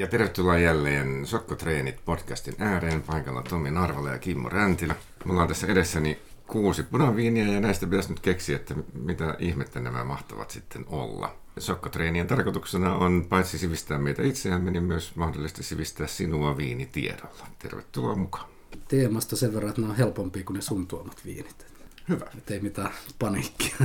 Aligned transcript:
Ja 0.00 0.06
tervetuloa 0.06 0.58
jälleen 0.58 1.26
Sokkotreenit 1.26 2.04
podcastin 2.04 2.54
ääreen. 2.58 3.02
Paikalla 3.02 3.42
Tommi 3.42 3.70
Narvala 3.70 4.10
ja 4.10 4.18
Kimmo 4.18 4.48
Räntilä. 4.48 4.94
Mulla 5.24 5.42
on 5.42 5.48
tässä 5.48 5.66
edessäni 5.66 6.18
kuusi 6.46 6.82
punaviiniä 6.82 7.46
ja 7.46 7.60
näistä 7.60 7.86
pitäisi 7.86 8.08
nyt 8.08 8.20
keksiä, 8.20 8.56
että 8.56 8.74
mitä 8.92 9.36
ihmettä 9.38 9.80
nämä 9.80 10.04
mahtavat 10.04 10.50
sitten 10.50 10.84
olla. 10.88 11.36
Sokkotreenien 11.58 12.26
tarkoituksena 12.26 12.94
on 12.94 13.26
paitsi 13.28 13.58
sivistää 13.58 13.98
meitä 13.98 14.22
itseämme, 14.22 14.70
niin 14.70 14.84
myös 14.84 15.16
mahdollisesti 15.16 15.62
sivistää 15.62 16.06
sinua 16.06 16.56
viinitiedolla. 16.56 17.46
Tervetuloa 17.58 18.14
mukaan. 18.14 18.50
Teemasta 18.88 19.36
sen 19.36 19.54
verran, 19.54 19.70
että 19.70 19.80
nämä 19.80 19.92
on 19.92 19.98
helpompia 19.98 20.44
kuin 20.44 20.54
ne 20.54 20.60
sun 20.60 20.86
tuomat 20.86 21.24
viinit. 21.24 21.66
Hyvä. 22.08 22.26
Et 22.38 22.50
ei 22.50 22.60
mitään 22.60 22.92
paniikkia. 23.18 23.76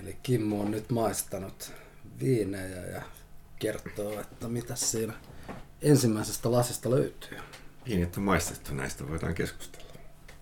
Eli 0.00 0.16
Kimmo 0.22 0.60
on 0.60 0.70
nyt 0.70 0.90
maistanut 0.90 1.72
viinejä 2.20 2.86
ja 2.86 3.02
kertoo, 3.60 4.20
että 4.20 4.48
mitä 4.48 4.74
siinä 4.74 5.12
ensimmäisestä 5.82 6.52
lasista 6.52 6.90
löytyy. 6.90 7.38
Viinit 7.88 8.16
on 8.16 8.22
maistettu, 8.22 8.74
näistä 8.74 9.08
voidaan 9.08 9.34
keskustella. 9.34 9.90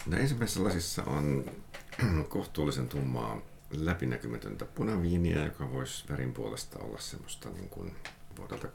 No, 0.07 0.17
ensimmäisessä 0.17 0.65
lasissa 0.65 1.03
on 1.05 1.45
kohtuullisen 2.29 2.89
tummaa 2.89 3.41
läpinäkymätöntä 3.71 4.65
punaviiniä, 4.65 5.45
joka 5.45 5.73
voisi 5.73 6.05
värin 6.09 6.33
puolesta 6.33 6.79
olla 6.79 6.99
semmoista 6.99 7.49
niin 7.51 7.69
kuin 7.69 7.97
vuodelta 8.39 8.69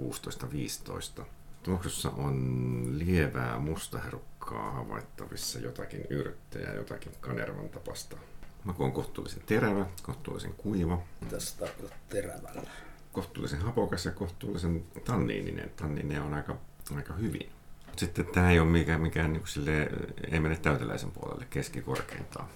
16-15. 1.22 1.24
Tuoksussa 1.64 2.10
on 2.10 2.86
lievää 3.00 3.60
mustaherukkaa 3.60 4.72
havaittavissa, 4.72 5.60
jotakin 5.60 6.06
yrttejä, 6.10 6.74
jotakin 6.74 7.12
kanervan 7.22 7.70
tapasta. 7.70 8.18
Maku 8.64 8.84
on 8.84 8.92
kohtuullisen 8.92 9.44
terävä, 9.46 9.86
kohtuullisen 10.04 10.54
kuiva, 10.54 11.02
Mitä 11.22 11.40
se 11.40 11.58
tarkoittaa 11.58 12.00
terävällä? 12.10 12.72
Kohtuullisen 13.14 13.62
hapokas 13.62 14.06
ja 14.06 14.12
kohtuullisen 14.12 14.84
tanniininen. 15.06 15.72
Tanniineja 15.76 16.24
on 16.24 16.34
aika, 16.34 16.58
aika 16.96 17.14
hyvin. 17.14 17.50
Sitten 17.96 18.26
tämä 18.26 18.52
ei 18.52 18.60
ole 18.60 18.70
mikään, 18.70 19.02
mikään 19.02 19.34
niin 19.34 19.48
sille, 19.48 19.90
ei 20.32 20.40
mene 20.40 20.56
täyteläisen 20.56 21.12
puolelle 21.12 21.46
keskikorkeintaan. 21.50 22.48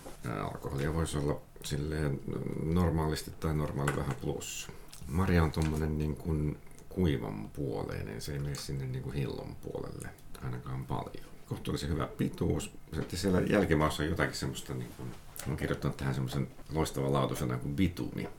Alkoholia 0.43 0.93
voisi 0.93 1.17
olla 1.17 1.41
silleen 1.63 2.19
normaalisti 2.63 3.31
tai 3.39 3.53
normaali 3.53 3.95
vähän 3.95 4.15
plus. 4.21 4.67
Maria 5.07 5.43
on 5.43 5.51
tuommoinen 5.51 5.97
niin 5.97 6.15
kuin 6.15 6.57
kuivan 6.89 7.49
puoleinen, 7.49 8.21
se 8.21 8.33
ei 8.33 8.39
mene 8.39 8.55
sinne 8.55 8.85
niin 8.85 9.03
kuin 9.03 9.15
hillon 9.15 9.55
puolelle 9.55 10.09
ainakaan 10.43 10.85
paljon. 10.85 11.27
Kohtuullisen 11.45 11.89
hyvä 11.89 12.07
pituus. 12.07 12.71
Sitten 12.93 13.19
siellä 13.19 13.41
jälkimaussa 13.41 14.03
on 14.03 14.09
jotakin 14.09 14.35
semmoista, 14.35 14.73
niin 14.73 14.91
kuin, 14.97 15.11
olen 15.47 15.57
kirjoittanut 15.57 15.97
tähän 15.97 16.13
semmoisen 16.13 16.47
loistavan 16.73 17.13
laatusanan 17.13 17.59
kuin 17.59 17.75
bitumi. 17.75 18.29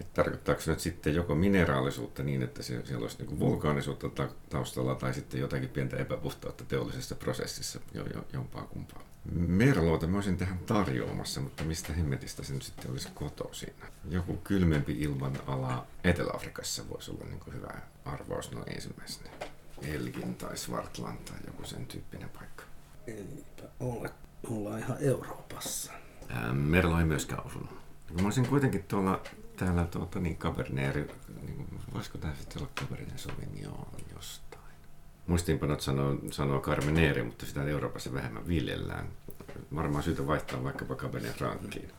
Että 0.00 0.22
tarkoittaako 0.22 0.60
se 0.60 0.70
nyt 0.70 0.80
sitten 0.80 1.14
joko 1.14 1.34
mineraalisuutta 1.34 2.22
niin, 2.22 2.42
että 2.42 2.62
se- 2.62 2.86
siellä 2.86 3.02
olisi 3.04 3.22
niin 3.24 3.40
vulkaanisuutta 3.40 4.08
ta- 4.08 4.28
taustalla 4.50 4.94
tai 4.94 5.14
sitten 5.14 5.40
jotakin 5.40 5.68
pientä 5.68 5.96
epäpuhtautta 5.96 6.64
teollisessa 6.64 7.14
prosessissa, 7.14 7.80
jo, 7.94 8.04
jo, 8.14 8.24
jompaa 8.32 8.62
kumpaa. 8.66 9.02
Merloota 9.34 10.06
mä 10.06 10.16
olisin 10.16 10.36
tähän 10.36 10.58
tarjoamassa, 10.58 11.40
mutta 11.40 11.64
mistä 11.64 11.92
hemmetistä 11.92 12.42
se 12.44 12.52
nyt 12.52 12.62
sitten 12.62 12.90
olisi 12.90 13.08
kotoisin? 13.14 13.72
Joku 14.10 14.36
kylmempi 14.36 14.92
ilmanala 15.00 15.86
Etelä-Afrikassa 16.04 16.82
voisi 16.88 17.10
olla 17.10 17.24
niin 17.24 17.54
hyvä 17.54 17.74
arvaus 18.04 18.52
noin 18.52 18.72
ensimmäisenä. 18.74 19.30
Elgin 19.82 20.34
tai 20.34 20.56
Svartland 20.56 21.18
tai 21.18 21.36
joku 21.46 21.64
sen 21.64 21.86
tyyppinen 21.86 22.28
paikka. 22.28 22.64
Eipä 23.06 23.62
ole. 23.80 24.10
Ollaan 24.50 24.78
ihan 24.78 24.96
Euroopassa. 25.00 25.92
Ää, 26.28 26.52
Merlo 26.52 26.98
ei 26.98 27.04
myöskään 27.04 27.46
osunut. 27.46 27.70
Mä 28.20 28.24
olisin 28.24 28.46
kuitenkin 28.46 28.82
tuolla 28.84 29.22
täällä 29.60 29.84
tuota, 29.84 30.20
niin 30.20 30.36
Cabernet, 30.36 30.94
niin 31.42 31.66
voisiko 31.94 32.18
tämä 32.18 32.34
sitten 32.34 32.62
olla 32.62 32.70
Cabernet 32.80 33.18
Sauvignon 33.18 33.86
jostain? 34.14 34.62
Muistiinpanot 35.26 35.80
sanoo, 35.80 36.16
sanoo 36.30 36.60
Carmenere, 36.60 37.22
mutta 37.22 37.46
sitä 37.46 37.64
Euroopassa 37.64 38.12
vähemmän 38.12 38.48
viljellään. 38.48 39.08
Varmaan 39.74 40.04
syytä 40.04 40.26
vaihtaa 40.26 40.64
vaikkapa 40.64 40.94
Cabernet 40.94 41.36
Frankiin. 41.36 41.90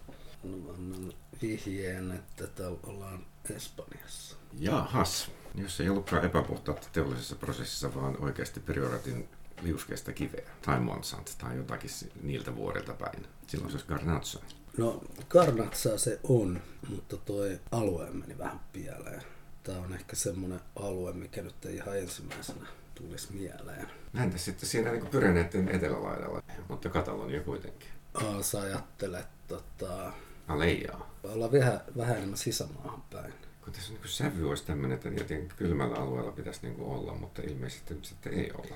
No, 0.43 0.73
annan 0.73 1.13
vihjeen, 1.41 2.11
että 2.11 2.47
täällä 2.47 2.77
ollaan 2.83 3.25
Espanjassa. 3.55 4.35
Jahas, 4.59 5.31
jos 5.55 5.81
ei 5.81 5.89
ollutkaan 5.89 6.25
epäpuhtautta 6.25 6.87
teollisessa 6.93 7.35
prosessissa, 7.35 7.95
vaan 7.95 8.17
oikeasti 8.23 8.59
perioratin 8.59 9.29
liuskeista 9.61 10.13
kiveä, 10.13 10.49
tai 10.61 10.79
Monsant, 10.79 11.35
tai 11.37 11.57
jotakin 11.57 11.89
niiltä 12.23 12.55
vuodelta 12.55 12.93
päin. 12.93 13.27
Silloin 13.47 13.71
se 13.71 13.75
olisi 13.75 13.87
Garnazzo. 13.87 14.41
No, 14.77 15.01
Karnatsaa 15.27 15.97
se 15.97 16.19
on, 16.23 16.61
mutta 16.89 17.17
toi 17.17 17.59
alue 17.71 18.09
meni 18.11 18.37
vähän 18.37 18.59
pieleen. 18.73 19.21
Tää 19.63 19.77
on 19.79 19.93
ehkä 19.93 20.15
semmonen 20.15 20.59
alue, 20.75 21.13
mikä 21.13 21.41
nyt 21.41 21.65
ei 21.65 21.75
ihan 21.75 21.97
ensimmäisenä 21.99 22.67
tulisi 22.95 23.33
mieleen. 23.33 23.87
Entä 24.23 24.37
sitten 24.37 24.69
siinä 24.69 24.91
niin 24.91 25.07
Pyreneiden 25.07 25.69
etelälaidalla, 25.69 26.43
mutta 26.69 26.89
Katalonia 26.89 27.41
kuitenkin. 27.43 27.89
Aa, 28.13 28.43
sä 28.43 28.61
ajattelet, 28.61 29.27
tota, 29.47 30.11
Aleijaa. 30.47 31.15
olla 31.23 31.51
vähän, 31.51 31.81
vähän 31.97 32.17
enemmän 32.17 32.37
sisämaahan 32.37 33.03
päin. 33.09 33.33
Kun 33.63 33.73
tässä 33.73 33.93
niin 33.93 34.01
sävy 34.05 34.49
olisi 34.49 34.65
tämmöinen, 34.65 34.95
että 34.95 35.09
jotenkin 35.09 35.51
kylmällä 35.57 35.95
alueella 35.95 36.31
pitäisi 36.31 36.59
niin 36.63 36.79
olla, 36.79 37.13
mutta 37.13 37.41
ilmeisesti 37.41 37.97
sitten 38.01 38.33
ei 38.33 38.51
olla. 38.51 38.75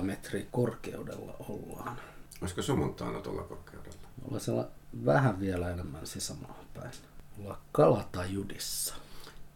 600-900 0.00 0.02
metriä 0.02 0.46
korkeudella 0.50 1.36
ollaan. 1.48 2.00
Olisiko 2.40 2.62
Somontaana 2.62 3.20
tuolla 3.20 3.42
korkeudella? 3.42 3.89
Ollaan 4.24 4.40
siellä 4.40 4.68
vähän 5.04 5.40
vielä 5.40 5.70
enemmän 5.70 6.06
sisämaahan 6.06 6.64
päin. 6.74 6.90
Ollaan 7.38 7.58
Kalatajudissa. 7.72 8.94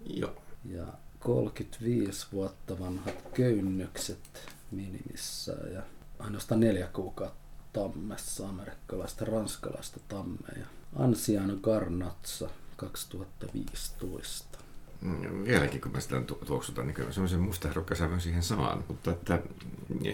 Joo. 0.06 0.42
Ja 0.64 0.84
35 1.18 2.26
vuotta 2.32 2.78
vanhat 2.78 3.14
köynnökset 3.34 4.48
minimissään 4.70 5.72
ja 5.72 5.82
ainoastaan 6.18 6.60
neljä 6.60 6.86
kuukautta 6.86 7.44
tammessa 7.72 8.48
amerikkalaista 8.48 9.24
ranskalaista 9.24 10.00
tammeja. 10.08 10.66
Ansiano 10.96 11.56
Garnatsa 11.56 12.48
2015. 12.76 14.58
Mm, 15.00 15.44
Vieläkin, 15.44 15.80
kun 15.80 15.92
mä 15.92 16.00
sitä 16.00 16.20
tu- 16.20 16.40
tuoksutan, 16.46 16.86
niin 16.86 16.94
kyllä 16.94 17.12
semmoisen 17.12 17.40
mustaherukkasävyn 17.40 18.20
siihen 18.20 18.42
saan. 18.42 18.84
Mutta 18.88 19.10
että, 19.10 19.38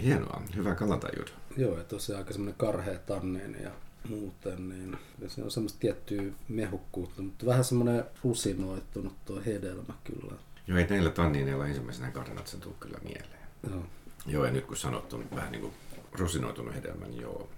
hienoa, 0.02 0.42
hyvä 0.56 0.74
kalatajud. 0.74 1.28
Joo, 1.56 1.78
ja 1.78 1.84
tosiaan 1.84 2.18
aika 2.18 2.32
semmoinen 2.32 2.58
karhea 2.58 2.98
tanneinen 2.98 3.62
ja 3.62 3.70
muuten, 4.08 4.68
niin 4.68 4.98
se 5.26 5.42
on 5.42 5.50
semmoista 5.50 5.78
tiettyä 5.78 6.22
mehukkuutta, 6.48 7.22
mutta 7.22 7.46
vähän 7.46 7.64
semmoinen 7.64 8.04
rusinoitunut 8.24 9.24
tuo 9.24 9.42
hedelmä 9.46 9.94
kyllä. 10.04 10.34
Joo, 10.66 10.78
ei 10.78 10.86
näillä 10.86 11.10
tannineilla 11.10 11.66
ensimmäisenä 11.66 12.10
Garnatsa 12.10 12.58
tule 12.58 12.74
kyllä 12.80 12.98
mieleen. 13.02 13.40
Joo. 13.70 13.86
Joo, 14.26 14.44
ja 14.44 14.52
nyt 14.52 14.66
kun 14.66 14.76
sanottu, 14.76 15.16
niin 15.16 15.34
vähän 15.34 15.52
niin 15.52 15.62
kuin 15.62 15.74
rusinoitunut 16.12 16.74
hedelmä, 16.74 17.06
niin 17.06 17.22
joo. 17.22 17.48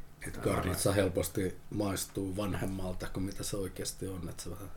Garnatsa 0.42 0.92
helposti 0.92 1.56
maistuu 1.70 2.36
vanhemmalta 2.36 3.06
kuin 3.12 3.24
mitä 3.24 3.42
se 3.42 3.56
oikeasti 3.56 4.08
on, 4.08 4.28
että 4.28 4.42
se 4.42 4.50
vähän 4.50 4.70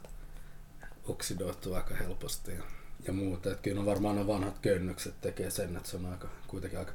oksidoituu 1.07 1.73
aika 1.73 1.95
helposti 1.95 2.51
ja, 2.51 2.63
ja 3.07 3.13
muuta. 3.13 3.51
Et 3.51 3.61
kyllä 3.61 3.79
no 3.79 3.85
varmaan 3.85 4.15
ne 4.15 4.27
vanhat 4.27 4.59
köynnökset 4.59 5.21
tekee 5.21 5.49
sen, 5.49 5.77
että 5.77 5.89
se 5.89 5.97
on 5.97 6.05
aika, 6.05 6.27
kuitenkin 6.47 6.79
aika 6.79 6.91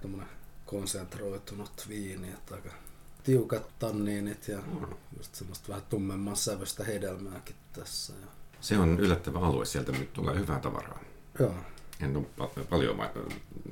konsentroitunut 0.67 1.87
viini, 1.89 2.29
että 2.29 2.55
aika 2.55 2.71
tiukat 3.25 3.79
tanniinit 3.79 4.49
ja 4.49 4.63
just 5.19 5.35
semmoista 5.35 5.69
vähän 5.69 5.85
tummemman 5.89 6.37
sävystä 6.37 6.85
hedelmääkin 6.85 7.57
tässä. 7.73 8.13
Ja, 8.21 8.27
Se 8.61 8.79
on 8.79 9.01
yllättävä 9.01 9.39
alue, 9.39 9.65
sieltä 9.65 9.93
nyt 9.93 10.13
tulee 10.13 10.39
hyvää 10.39 10.59
tavaraa. 10.61 11.01
joo, 11.39 11.55
En 12.01 12.17
ole 12.17 12.27
pa- 12.41 12.65
paljon 12.65 12.97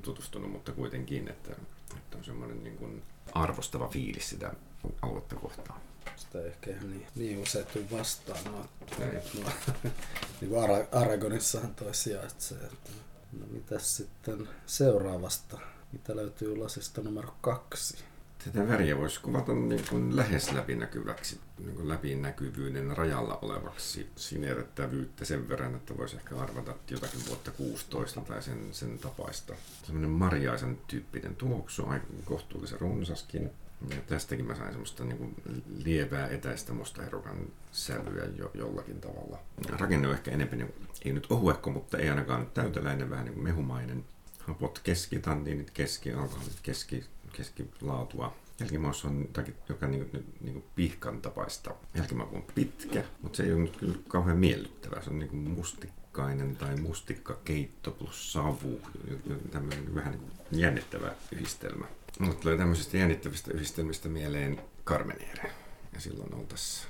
tutustunut, 0.02 0.50
mutta 0.52 0.72
kuitenkin, 0.72 1.28
että, 1.28 1.52
että 1.96 2.18
on 2.18 2.24
semmoinen 2.24 2.64
niin 2.64 2.76
kuin 2.76 3.02
arvostava 3.32 3.88
fiilis 3.88 4.28
sitä 4.30 4.52
aluetta 5.02 5.36
kohtaan. 5.36 5.80
sitä 6.16 6.40
ei 6.40 6.46
ehkä 6.46 6.70
ihan 6.70 6.90
niin, 6.90 7.06
niin 7.14 7.38
usein 7.38 7.66
tuu 7.66 7.98
vastaan. 7.98 8.44
No, 8.44 8.50
no, 8.52 9.50
niin 10.40 10.50
kuin 10.50 10.62
Ara- 10.62 10.88
Aragonissahan 10.98 11.74
toi 11.74 11.94
sijaitsee. 11.94 12.58
Että, 12.58 12.90
no 13.40 13.46
mitäs 13.50 13.96
sitten 13.96 14.48
seuraavasta? 14.66 15.58
Mitä 15.92 16.16
löytyy 16.16 16.56
lasista 16.56 17.00
numero 17.02 17.34
kaksi? 17.40 17.96
Tätä 18.52 18.68
väriä 18.68 18.98
voisi 18.98 19.20
kuvata 19.20 19.54
niin 19.54 19.84
kuin 19.90 20.16
lähes 20.16 20.52
läpinäkyväksi, 20.52 21.40
niin 21.58 21.74
kuin 21.74 21.88
läpinäkyvyyden 21.88 22.96
rajalla 22.96 23.38
olevaksi 23.42 24.10
sinertävyyttä 24.16 25.24
sen 25.24 25.48
verran, 25.48 25.74
että 25.74 25.96
voisi 25.96 26.16
ehkä 26.16 26.36
arvata 26.36 26.74
jotakin 26.90 27.20
vuotta 27.28 27.50
16 27.50 28.20
tai 28.20 28.42
sen, 28.42 28.68
sen 28.72 28.98
tapaista. 28.98 29.54
Semmoinen 29.82 30.10
marjaisen 30.10 30.78
tyyppinen 30.86 31.36
tuoksu, 31.36 31.86
aika 31.86 32.06
kohtuullisen 32.24 32.80
runsaskin. 32.80 33.50
Ja 33.90 33.96
tästäkin 34.06 34.46
mä 34.46 34.54
sain 34.54 34.70
semmoista 34.70 35.04
niin 35.04 35.18
kuin 35.18 35.34
lievää 35.84 36.28
etäistä 36.28 36.72
mustaherukan 36.72 37.36
sävyä 37.72 38.24
jo, 38.36 38.50
jollakin 38.54 39.00
tavalla. 39.00 39.38
Rakenne 39.68 40.08
on 40.08 40.14
ehkä 40.14 40.30
enemmän, 40.30 40.58
niin- 40.58 40.74
ei 41.04 41.12
nyt 41.12 41.26
ohuekko, 41.30 41.70
mutta 41.70 41.98
ei 41.98 42.08
ainakaan 42.08 42.46
täyteläinen, 42.54 43.10
vähän 43.10 43.24
niin 43.24 43.34
kuin 43.34 43.44
mehumainen. 43.44 44.04
Hapot 44.38 44.78
keski, 44.84 45.18
tanniinit 45.18 45.70
keski, 45.70 46.12
alkoholit 46.12 46.58
keski, 46.62 47.04
keskilaatua. 47.38 48.36
Jälkimaussa 48.60 49.08
on 49.08 49.20
jotakin, 49.22 49.54
joka 49.68 49.86
niin, 49.86 50.10
niin, 50.12 50.34
niin 50.40 50.52
kuin 50.52 50.64
pihkan 50.74 51.22
tapaista. 51.22 51.74
Jälkimaku 51.94 52.36
on 52.36 52.44
pitkä, 52.54 53.04
mutta 53.22 53.36
se 53.36 53.42
ei 53.42 53.52
ole 53.52 53.60
nyt 53.60 53.76
kyllä 53.76 53.98
kauhean 54.08 54.38
miellyttävä. 54.38 55.02
Se 55.02 55.10
on 55.10 55.18
niin 55.18 55.36
mustikkainen 55.36 56.56
tai 56.56 56.76
mustikkakeitto 56.76 57.90
plus 57.90 58.32
savu. 58.32 58.80
Tämmöinen 59.50 59.94
vähän 59.94 60.12
niin 60.12 60.60
jännittävä 60.60 61.12
yhdistelmä. 61.32 61.86
Mutta 62.18 62.42
tulee 62.42 62.56
tämmöisistä 62.56 62.96
jännittävistä 62.96 63.50
yhdistelmistä 63.54 64.08
mieleen 64.08 64.60
Carmenere. 64.84 65.52
Ja 65.94 66.00
silloin 66.00 66.34
oltaisiin 66.34 66.88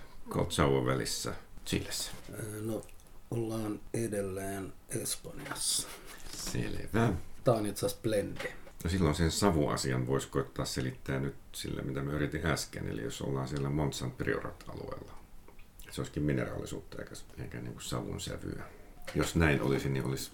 Sour 0.49 0.87
välissä 0.87 1.35
Chilessä. 1.67 2.13
No, 2.61 2.83
ollaan 3.31 3.81
edelleen 3.95 4.73
Espanjassa. 4.89 5.89
Selvä. 6.33 7.13
Tää 7.45 7.55
on 7.55 7.67
itse 7.67 7.87
asiassa 7.87 8.03
blendi. 8.03 8.49
No 8.85 8.91
silloin 8.91 9.15
sen 9.15 9.31
savuasian 9.31 10.07
voisi 10.07 10.29
koittaa 10.29 10.65
selittää 10.65 11.19
nyt 11.19 11.35
sillä, 11.53 11.83
mitä 11.83 12.03
mä 12.03 12.13
yritin 12.13 12.47
äsken. 12.47 12.89
Eli 12.89 13.03
jos 13.03 13.23
ollaan 13.23 13.49
siellä 13.49 13.71
Montsant 13.71 14.19
Priorat-alueella. 14.19 15.13
Se 15.91 16.01
olisikin 16.01 16.23
mineraalisuutta 16.23 16.99
eikä, 16.99 17.15
eikä 17.43 17.61
niin 17.61 17.73
kuin 17.73 17.83
savun 17.83 18.21
sävyä. 18.21 18.63
Jos 19.15 19.37
näin 19.37 19.63
olisi, 19.63 19.89
niin 19.89 20.05
olisi, 20.05 20.31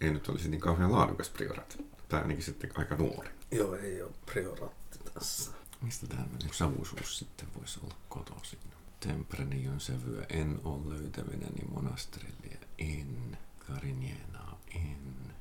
ei 0.00 0.10
nyt 0.10 0.28
olisi 0.28 0.48
niin 0.48 0.60
kauhean 0.60 0.92
laadukas 0.92 1.28
Priorat. 1.28 1.78
Tai 2.08 2.22
ainakin 2.22 2.44
sitten 2.44 2.70
aika 2.74 2.96
nuori. 2.96 3.30
Joo, 3.50 3.74
ei 3.74 4.02
ole 4.02 4.12
prioratti 4.26 4.98
tässä. 5.14 5.50
Mistä 5.80 6.06
tämmöinen 6.06 6.48
savuisuus 6.52 7.18
sitten 7.18 7.48
voisi 7.58 7.80
olla 7.84 7.94
kotoisin? 8.08 8.58
Tempranion 9.00 9.80
sävyä 9.80 10.26
en 10.28 10.60
ole 10.64 10.94
löytävinä, 10.94 11.46
niin 11.54 11.72
monasterillia 11.74 12.58
en. 12.78 13.38
Carinienaa 13.68 14.60
en. 14.74 15.32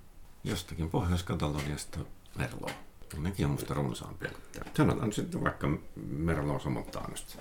Jostakin 0.43 0.89
Pohjois-Kataloniasta 0.89 1.99
Merloa. 2.35 2.71
Nekin 3.17 3.45
on 3.45 3.51
musta 3.51 3.73
runsaampia 3.73 4.29
kuin 4.29 4.43
tämä. 4.51 4.71
Sanotaan 4.77 5.05
nyt 5.05 5.15
sitten 5.15 5.43
vaikka 5.43 5.67
Merloa 6.07 6.59
Somontaanosta. 6.59 7.35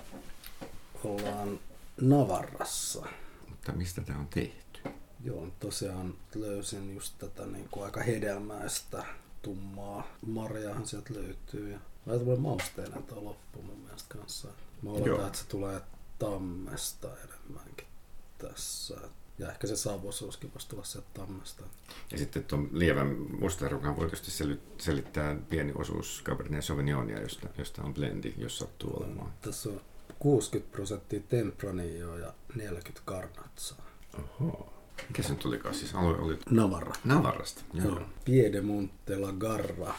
Ollaan 1.03 1.59
Navarrassa. 2.01 3.05
Mutta 3.49 3.71
mistä 3.71 4.01
tämä 4.01 4.19
on 4.19 4.27
tehty? 4.27 4.81
Joo, 5.23 5.47
tosiaan 5.59 6.13
löysin 6.35 6.95
just 6.95 7.13
tätä 7.17 7.45
niin 7.45 7.67
kuin 7.71 7.85
aika 7.85 8.03
hedelmäistä 8.03 9.05
tummaa 9.41 10.07
marjaahan 10.25 10.87
sieltä 10.87 11.13
löytyy. 11.13 11.71
Ja 11.71 11.79
vähän 12.07 12.19
tulee 12.19 12.37
mausteinen 12.37 13.03
tuo 13.03 13.23
loppu 13.23 13.61
mun 13.61 13.79
mielestä 13.79 14.17
kanssa. 14.17 14.47
Mä 14.81 14.89
oletan, 14.89 15.07
Joo. 15.07 15.25
että 15.27 15.37
se 15.37 15.47
tulee 15.47 15.81
tammesta 16.19 17.07
enemmänkin 17.23 17.87
tässä. 18.37 18.95
Ja 19.39 19.51
ehkä 19.51 19.67
se 19.67 19.75
savuosuuskin 19.75 20.51
voisi 20.53 20.69
tulla 20.69 20.83
sieltä 20.83 21.07
tammesta. 21.13 21.63
Ja 22.11 22.17
sitten 22.17 22.43
tuon 22.43 22.69
lievän 22.71 23.15
mustarukan 23.39 23.95
voi 23.95 24.09
tietysti 24.09 24.31
selittää 24.77 25.35
pieni 25.49 25.71
osuus 25.75 26.21
Cabernet 26.25 26.65
Sauvignonia, 26.65 27.21
josta, 27.21 27.47
josta 27.57 27.81
on 27.83 27.93
blendi, 27.93 28.33
jos 28.37 28.57
sattuu 28.57 28.97
olemaan. 28.97 29.33
Tässä 29.41 29.69
on 29.69 29.81
60 30.19 30.71
prosenttia 30.71 31.19
Tempranilloa 31.29 32.19
ja 32.19 32.33
40 32.55 33.01
Garnatsaa. 33.05 33.85
Oho. 34.19 34.73
Mikä 35.07 35.23
se 35.23 35.29
nyt 35.29 35.39
tulikaan 35.39 35.75
siis? 35.75 35.95
Alue 35.95 36.17
oli 36.17 36.39
Navarra. 36.49 36.93
Navarrasta. 37.03 37.61
Joo. 37.73 37.87
Joo. 37.87 38.01
Piedemonte 38.25 39.17
la 39.17 39.31
Garra 39.31 39.95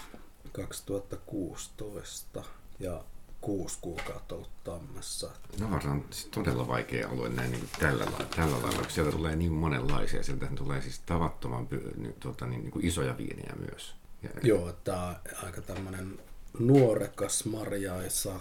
2016 0.53 2.45
ja 2.79 3.05
kuusi 3.43 3.79
kuukautta 3.81 4.35
ollut 4.35 4.65
tammessa. 4.65 5.31
Navarra 5.61 5.91
on 5.91 6.05
siis 6.11 6.27
todella 6.27 6.69
vaikea 6.69 7.09
alue 7.09 7.29
näin 7.29 7.51
niin 7.51 7.61
kuin 7.61 7.71
tällä, 7.81 8.05
lailla, 8.05 8.27
tällä 8.37 8.63
lailla, 8.63 8.83
kun 8.83 8.91
sieltä 8.91 9.13
tulee 9.13 9.37
niin 9.37 9.53
monenlaisia. 9.53 10.23
Sieltä 10.23 10.47
tulee 10.55 10.83
siis 10.83 10.99
tavattoman 10.99 11.69
niin, 11.97 12.15
tuota, 12.21 12.47
niin, 12.47 12.61
niin 12.61 12.71
kuin 12.71 12.87
isoja 12.87 13.19
viinejä 13.19 13.53
myös. 13.71 13.95
Ja, 14.23 14.31
Joo, 14.43 14.73
tämä 14.73 15.07
on 15.07 15.17
aika 15.47 15.63
tämmöinen 15.63 16.19
nuorekas 16.59 17.45
marjaisa, 17.45 18.41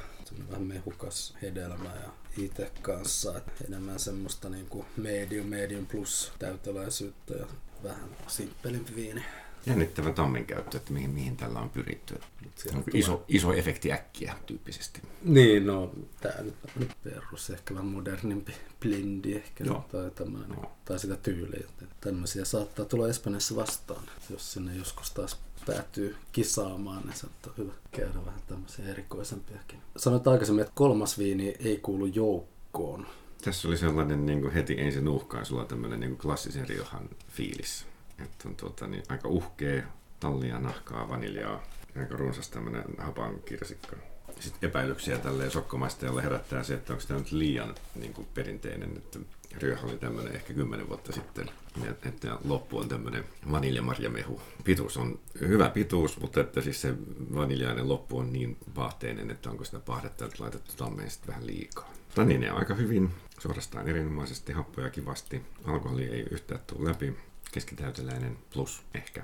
vähän 0.50 0.64
mehukas 0.64 1.38
hedelmä 1.42 1.90
ja 2.04 2.12
itse 2.38 2.72
kanssa 2.82 3.42
enemmän 3.68 4.00
semmoista 4.00 4.50
niinku 4.50 4.86
medium, 4.98 5.48
medium 5.48 5.86
plus 5.86 6.32
täyteläisyyttä 6.40 7.34
ja 7.34 7.46
vähän 7.84 8.10
simppelimpi 8.28 8.96
viini. 8.96 9.26
Jännittävä 9.66 10.14
tammen 10.14 10.46
käyttö, 10.46 10.78
että 10.78 10.94
mihin, 10.94 11.10
mihin 11.10 11.38
tällä 11.38 11.60
on 11.60 11.70
pyritty. 11.70 12.14
Onko 12.16 12.90
tulee- 12.92 13.00
iso, 13.00 13.26
iso 13.28 13.54
efekti 13.54 13.92
äkkiä 13.92 14.36
tyyppisesti. 14.46 15.02
Niin, 15.24 15.66
no 15.68 15.92
tää 16.22 16.42
nyt 16.42 16.56
on 16.82 16.88
perus, 17.04 17.50
ehkä 17.50 17.74
vähän 17.74 17.86
modernimpi 17.88 18.54
blendi 18.82 19.34
ehkä, 19.34 19.64
Joo. 19.64 19.86
tai, 19.92 20.12
tämmönen, 20.12 20.50
Joo. 20.50 20.72
tai 20.86 21.00
sitä 21.00 21.16
tyyliä. 21.16 21.64
että 21.82 21.96
Tämmöisiä 22.02 22.46
saattaa 22.46 22.86
tulla 22.86 23.08
Espanjassa 23.10 23.56
vastaan, 23.56 24.04
jos 24.30 24.54
sinne 24.54 24.76
joskus 24.76 25.12
taas 25.12 25.40
päätyy 25.66 26.16
kisaamaan, 26.32 27.04
niin 27.04 27.18
saattaa 27.18 27.54
hyvä 27.58 27.74
käydä 27.92 28.26
vähän 28.26 28.42
tämmöisiä 28.48 28.86
erikoisempiakin. 28.88 29.80
Sanoit 29.98 30.28
aikaisemmin, 30.28 30.62
että 30.62 30.74
kolmas 30.76 31.18
viini 31.18 31.56
ei 31.60 31.78
kuulu 31.78 32.06
joukkoon. 32.06 33.08
Tässä 33.44 33.68
oli 33.68 33.78
sellainen 33.78 34.26
niin 34.26 34.42
kuin 34.42 34.54
heti 34.54 34.76
ensin 34.82 35.08
uhkaisulla 35.08 35.66
tämmöinen 35.66 36.00
niin 36.00 36.10
kuin 36.10 36.20
klassisen 36.20 36.70
Riohan 36.70 37.10
fiilis. 37.30 37.86
Että 38.24 38.50
on 38.50 38.56
tuota, 38.56 38.88
niin, 38.88 39.04
aika 39.10 39.28
uhkea, 39.28 39.84
tallia, 40.20 40.60
nahkaa, 40.60 41.10
vaniljaa, 41.10 41.64
aika 42.00 42.18
runsas 42.18 42.50
tämmöinen 42.50 42.84
hapan 42.98 43.40
kirsikka. 43.46 43.96
Sitten 44.40 44.70
epäilyksiä 44.70 45.18
tälleen 45.18 45.52
sokkomaistajalle 45.52 46.24
herättää 46.24 46.64
se, 46.64 46.74
että 46.74 46.94
onko 46.94 47.06
tämä 47.08 47.20
nyt 47.20 47.32
liian 47.32 47.76
niin 47.96 48.14
kuin 48.14 48.28
perinteinen, 48.34 48.98
että 48.98 49.20
Rioja 49.58 49.82
oli 49.84 49.98
tämmöinen 49.98 50.36
ehkä 50.36 50.54
kymmenen 50.54 50.90
vuotta 50.90 51.12
sitten, 51.12 51.50
että 52.06 52.38
loppu 52.44 52.78
on 52.78 52.90
tämmöinen 52.90 53.24
vaniljamarjamehu. 53.52 54.42
Pituus 54.64 54.98
on 54.98 55.20
hyvä 55.40 55.70
pituus, 55.70 56.20
mutta 56.20 56.42
että 56.42 56.62
siis 56.62 56.82
se 56.82 56.94
vaniljainen 57.36 57.90
loppu 57.90 58.18
on 58.18 58.34
niin 58.34 58.58
pahteinen, 58.74 59.32
että 59.32 59.50
onko 59.50 59.64
sitä 59.64 59.80
pahdetta 59.80 60.30
laitettu 60.40 60.72
tammeen 60.78 61.12
sitten 61.12 61.28
vähän 61.28 61.48
liikaa. 61.48 61.94
Tannine 62.16 62.52
on 62.52 62.58
aika 62.58 62.74
hyvin, 62.74 63.10
suorastaan 63.40 63.88
erinomaisesti, 63.88 64.54
happoja 64.54 64.90
kivasti. 64.90 65.42
Alkoholi 65.66 66.06
ei 66.06 66.26
yhtään 66.32 66.62
tule 66.68 66.90
läpi, 66.90 67.18
keskitäyteläinen 67.52 68.38
plus 68.54 68.82
ehkä. 68.94 69.24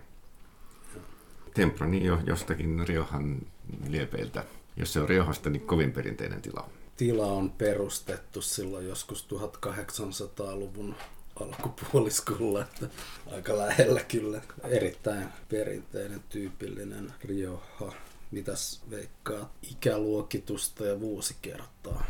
Tempranillo 1.54 2.20
jostakin 2.26 2.88
Riohan 2.88 3.42
liepeiltä. 3.88 4.46
Jos 4.78 4.94
se 4.94 5.00
on 5.00 5.10
Riohasta, 5.10 5.50
niin 5.50 5.68
kovin 5.68 5.92
perinteinen 5.92 6.42
tila. 6.42 6.70
Tila 6.98 7.26
on 7.26 7.50
perustettu 7.50 8.42
silloin 8.42 8.88
joskus 8.88 9.28
1800-luvun 9.34 10.96
alkupuoliskolla, 11.40 12.62
että 12.62 12.90
aika 13.32 13.58
lähellä 13.58 14.04
kyllä. 14.04 14.42
Erittäin 14.64 15.28
perinteinen, 15.50 16.24
tyypillinen 16.30 17.14
Rioja. 17.24 17.92
Mitäs 18.32 18.82
veikkaa 18.90 19.54
ikäluokitusta 19.72 20.86
ja 20.86 21.00
vuosikertaa? 21.00 22.06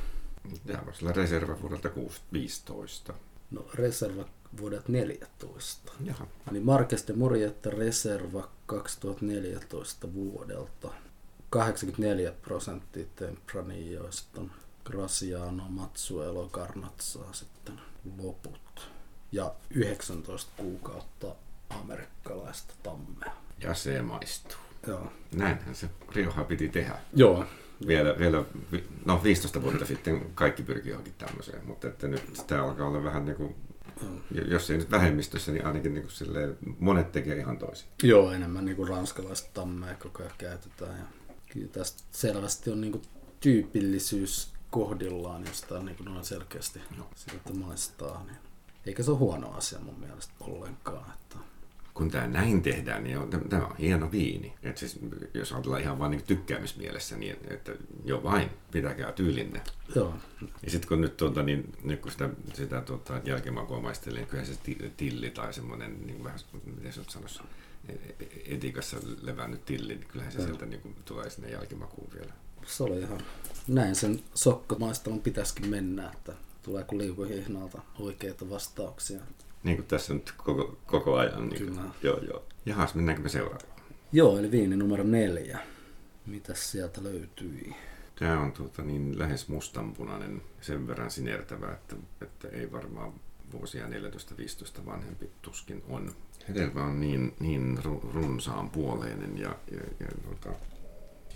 Olla 1.02 1.12
reserva 1.12 1.62
vuodelta 1.62 1.90
6 1.90 2.22
15. 2.32 3.14
No 3.52 3.66
Reserva 3.74 4.26
vuodet 4.62 4.88
14. 4.88 5.92
Jaha. 6.04 6.28
Niin 6.52 6.66
Marques 6.66 7.08
de 7.08 7.14
Murietta 7.14 7.70
Reserva 7.70 8.50
2014 8.66 10.14
vuodelta. 10.14 10.92
84 11.50 12.32
prosenttia 12.42 13.06
Tempranilloista 13.16 14.42
on 14.42 14.52
Graciano, 14.86 15.64
Matsuelo, 15.70 16.50
Garnatsaa 16.50 17.34
sitten 17.34 17.82
loput. 18.18 18.90
Ja 19.32 19.56
19 19.70 20.52
kuukautta 20.58 21.36
amerikkalaista 21.70 22.74
tammea. 22.84 23.32
Ja 23.60 23.74
se 23.74 24.02
maistuu. 24.02 24.58
Joo. 24.88 25.12
Näinhän 25.32 25.76
se 25.76 25.90
Rioha 26.16 26.44
piti 26.44 26.70
tehdä. 26.70 27.00
Joo. 27.14 27.46
Vielä, 27.88 28.16
vielä 28.20 28.44
vi- 28.72 28.88
no 29.06 29.24
15 29.24 29.62
vuotta 29.62 29.86
sitten 29.86 30.32
kaikki 30.36 30.64
pyrkii 30.64 30.90
johonkin 30.90 31.14
tämmöiseen, 31.18 31.68
mutta 31.68 31.88
että 31.88 32.08
nyt 32.08 32.24
tämä 32.48 32.64
alkaa 32.64 32.88
olla 32.88 33.04
vähän 33.04 33.26
niin 33.26 33.36
kuin, 33.36 33.56
jos 34.48 34.70
ei 34.72 34.78
nyt 34.78 34.92
vähemmistössä, 34.92 35.52
niin 35.52 35.66
ainakin 35.66 35.94
niin 35.94 36.04
kuin 36.04 36.12
silleen, 36.12 36.58
monet 36.80 37.12
tekee 37.12 37.38
ihan 37.38 37.58
toisin. 37.58 37.90
Joo, 38.04 38.32
enemmän 38.32 38.66
niin 38.66 38.76
kuin 38.76 38.90
ranskalaista 38.90 39.50
tammea 39.54 39.96
koko 39.96 40.24
ajan 40.24 40.36
käytetään. 40.38 40.98
Ja 40.98 41.06
kyllä 41.54 41.68
tästä 41.68 42.04
selvästi 42.12 42.72
on 42.72 42.82
niin 42.82 42.92
kuin 42.92 43.04
tyypillisyys 43.40 44.54
kohdillaan, 44.70 45.46
josta 45.46 45.84
niin 45.84 45.98
kuin 45.98 46.26
selkeästi 46.26 46.80
Joo. 46.98 47.10
siltä 47.16 47.54
maistaa. 47.54 48.24
Niin 48.24 48.38
eikä 48.86 49.04
se 49.04 49.12
ole 49.12 49.20
huono 49.20 49.52
asia 49.52 49.80
mun 49.80 50.00
mielestä 50.00 50.34
ollenkaan. 50.40 51.14
Että 51.14 51.36
kun 51.98 52.12
tämä 52.12 52.28
näin 52.28 52.62
tehdään, 52.62 53.04
niin 53.04 53.18
on, 53.18 53.30
tämä 53.50 53.66
on 53.66 53.78
hieno 53.78 54.12
viini. 54.12 54.54
Et 54.64 54.78
siis, 54.78 55.00
jos 55.34 55.52
ajatellaan 55.54 55.82
ihan 55.82 56.00
vain 56.00 56.12
niin 56.12 56.24
tykkäämismielessä, 56.24 57.18
niin 57.18 57.38
että 57.50 57.72
jo 58.06 58.24
vain, 58.24 58.50
pitäkää 58.72 59.12
tyylinne. 59.12 59.62
joo, 59.96 60.14
Ja 60.64 60.72
sitten 60.72 60.88
kun 60.88 61.02
nyt, 61.02 61.18
tuota, 61.18 61.44
niin, 61.44 61.74
nyt 61.84 62.00
kun 62.02 62.12
sitä, 62.12 62.30
sitä 62.54 62.82
tuota, 62.82 63.22
jälkimakua 63.26 63.82
maistelee, 63.82 64.20
niin 64.20 64.28
kyllä 64.28 64.46
se 64.46 64.56
ti- 64.64 64.92
tilli 64.98 65.30
tai 65.30 65.54
semmoinen, 65.54 66.08
niin 66.08 66.24
vähän, 66.24 66.40
miten 66.76 66.94
se 66.94 67.00
nyt 67.00 67.10
sanoisi, 67.10 67.40
e- 67.90 67.94
e- 67.94 68.56
etikassa 68.56 68.98
levännyt 69.22 69.66
tilli, 69.66 69.96
niin 69.96 70.08
kyllähän 70.08 70.32
se 70.32 70.38
Joo. 70.38 70.48
sieltä 70.48 70.66
niin 70.66 70.82
kuin, 70.82 70.96
tulee 71.06 71.30
sinne 71.30 71.50
jälkimakuun 71.50 72.10
vielä. 72.14 72.34
se 72.66 72.84
oli 72.84 73.00
ihan 73.00 73.22
näin 73.68 73.96
sen 73.96 74.20
sokkomaistelun 74.34 75.22
pitäisikin 75.22 75.70
mennä, 75.70 76.12
että 76.14 76.34
tulee 76.64 76.84
kuin 76.84 77.00
liukuhihnalta 77.00 77.82
oikeita 78.00 78.50
vastauksia. 78.50 79.20
Niin 79.68 79.78
kuin 79.78 79.88
tässä 79.88 80.14
nyt 80.14 80.34
koko, 80.38 80.78
koko 80.86 81.16
ajan. 81.16 81.50
Niin 81.50 81.66
kuin, 81.66 81.80
joo, 82.04 82.20
joo. 82.28 82.44
Jahas, 82.66 82.96
mennäänkö 82.96 83.24
me 83.24 83.30
seuraavaan? 83.30 83.82
Joo, 84.12 84.38
eli 84.38 84.52
viini 84.52 84.76
numero 84.76 85.04
neljä. 85.04 85.60
Mitäs 86.26 86.72
sieltä 86.72 87.04
löytyi? 87.04 87.76
Tämä 88.20 88.40
on 88.40 88.52
tuota, 88.52 88.82
niin 88.82 89.20
lähes 89.20 89.48
mustanpunainen, 89.48 90.42
sen 90.62 90.88
verran 90.88 91.12
sinertävä, 91.12 91.72
että, 91.72 91.96
että 92.22 92.48
ei 92.48 92.72
varmaan 92.72 93.14
vuosia 93.52 93.88
14-15 93.88 94.86
vanhempi 94.86 95.30
tuskin 95.42 95.84
on. 95.90 96.12
Hedelmä 96.50 96.84
on 96.84 97.00
niin, 97.00 97.34
niin 97.40 97.80
runsaan 98.14 98.70
puoleinen 98.70 99.38
ja, 99.38 99.56
ja, 99.72 99.82
ja 100.00 100.08
tuota, 100.24 100.60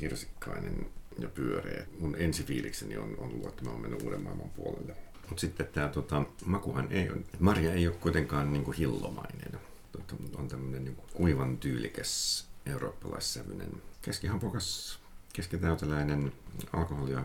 hirsikkainen 0.02 0.90
ja 1.20 1.28
pyöreä. 1.30 1.86
Mun 2.00 2.16
ensifiilikseni 2.16 2.98
on, 2.98 3.16
on 3.18 3.30
ollut, 3.30 3.48
että 3.48 3.64
mä 3.64 3.72
oon 3.72 3.82
mennyt 3.82 4.02
uuden 4.02 4.22
maailman 4.22 4.50
puolelle. 4.50 5.11
Mutta 5.32 5.42
sitten 5.42 5.68
tämä 5.68 5.88
tota, 5.88 6.24
makuhan 6.46 6.92
ei 6.92 7.10
ole, 7.10 7.18
Marja 7.40 7.74
ei 7.74 7.88
ole 7.88 7.96
kuitenkaan 7.96 8.54
niin 8.54 8.64
kuin 8.64 8.78
hillomainen. 8.78 9.60
Tota, 9.92 10.16
on 10.36 10.48
tämmöinen 10.48 10.84
niin 10.84 10.98
kuivan 11.14 11.58
tyylikäs 11.58 12.46
eurooppalaissävyinen 12.66 13.82
keskihampokas, 14.02 15.00
keskitäyteläinen 15.34 16.34
alkoholia 16.74 17.24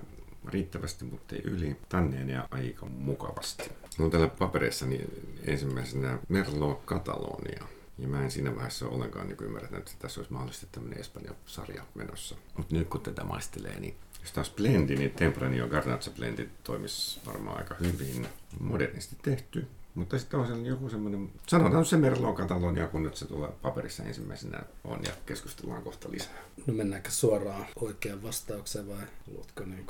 riittävästi, 0.48 1.04
mutta 1.04 1.34
ei 1.34 1.42
yli, 1.44 1.76
tanneen 1.88 2.28
ja 2.28 2.48
aika 2.50 2.86
mukavasti. 2.86 3.62
Mulla 3.64 4.04
on 4.04 4.10
täällä 4.10 4.28
papereissani 4.28 5.00
ensimmäisenä 5.46 6.18
Merlot 6.28 6.84
Catalonia. 6.84 7.66
Ja 7.98 8.08
mä 8.08 8.22
en 8.22 8.30
siinä 8.30 8.54
vaiheessa 8.54 8.88
ollenkaan 8.88 9.28
niin 9.28 9.36
ymmärtänyt, 9.42 9.78
että 9.78 9.92
tässä 9.98 10.20
olisi 10.20 10.32
mahdollisesti 10.32 10.68
tämmöinen 10.72 11.00
Espanja-sarja 11.00 11.84
menossa. 11.94 12.36
Mutta 12.56 12.74
nyt 12.74 12.88
kun 12.88 13.00
tätä 13.00 13.24
maistelee, 13.24 13.80
niin 13.80 13.96
taas 14.32 14.50
blendi, 14.50 14.96
niin 14.96 15.10
Tempranillo 15.10 15.68
Garnacha 15.68 16.10
blendi 16.16 16.48
toimisi 16.64 17.20
varmaan 17.26 17.58
aika 17.58 17.74
hyvin. 17.74 18.28
Modernisti 18.60 19.16
tehty, 19.22 19.66
mutta 19.94 20.18
sitten 20.18 20.40
on 20.40 20.66
joku 20.66 20.88
semmoinen, 20.88 21.30
sanotaan 21.46 21.84
se 21.84 21.96
Merlot 21.96 22.36
Catalonia, 22.36 22.88
kun 22.88 23.02
nyt 23.02 23.16
se 23.16 23.26
tulee 23.26 23.50
paperissa 23.62 24.02
ensimmäisenä 24.02 24.62
on 24.84 25.00
ja 25.04 25.12
keskustellaan 25.26 25.82
kohta 25.82 26.08
lisää. 26.10 26.42
No 26.66 26.74
mennäänkö 26.74 27.10
suoraan 27.10 27.66
oikeaan 27.80 28.22
vastaukseen 28.22 28.88
vai 28.88 29.06
haluatko 29.26 29.64
niin 29.64 29.86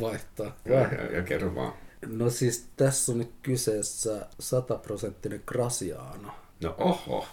vaihtaa? 0.00 0.56
Ja, 0.64 0.80
ja, 0.80 1.16
ja 1.16 1.22
kerro 1.22 1.54
vaan. 1.54 1.72
No 2.06 2.30
siis 2.30 2.68
tässä 2.76 3.12
on 3.12 3.18
nyt 3.18 3.32
kyseessä 3.42 4.26
sataprosenttinen 4.38 5.42
Graciano. 5.46 6.32
No 6.62 6.74
oho. 6.78 7.26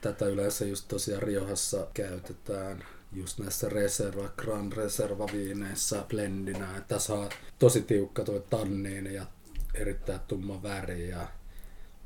Tätä 0.00 0.26
yleensä 0.26 0.64
just 0.64 0.88
tosiaan 0.88 1.22
Riohassa 1.22 1.86
käytetään 1.94 2.84
just 3.14 3.38
näissä 3.38 3.68
reserva, 3.68 4.28
Grand 4.28 4.72
Reserva 4.72 5.26
viineissä 5.32 6.04
blendinä. 6.08 6.82
Tässä 6.88 7.14
on 7.14 7.28
tosi 7.58 7.82
tiukka 7.82 8.24
tuo 8.24 8.38
tanniini 8.38 9.14
ja 9.14 9.26
erittäin 9.74 10.20
tumma 10.20 10.62
väri 10.62 11.08
ja 11.08 11.28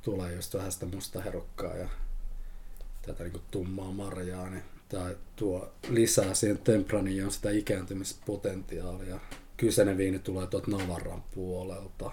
tulee 0.02 0.34
just 0.34 0.54
vähän 0.54 0.72
sitä 0.72 0.86
mustaherukkaa 0.86 1.76
ja 1.76 1.88
tätä 3.02 3.24
niin 3.24 3.42
tummaa 3.50 3.92
marjaa, 3.92 4.50
niin 4.50 4.62
tämä 4.88 5.10
tuo 5.36 5.72
lisää 5.88 6.34
siihen 6.34 6.58
Tempranilloon 6.58 7.32
sitä 7.32 7.50
ikääntymispotentiaalia. 7.50 9.20
Kyseinen 9.56 9.96
viini 9.96 10.18
tulee 10.18 10.46
tuolta 10.46 10.70
Navarran 10.70 11.22
puolelta. 11.34 12.10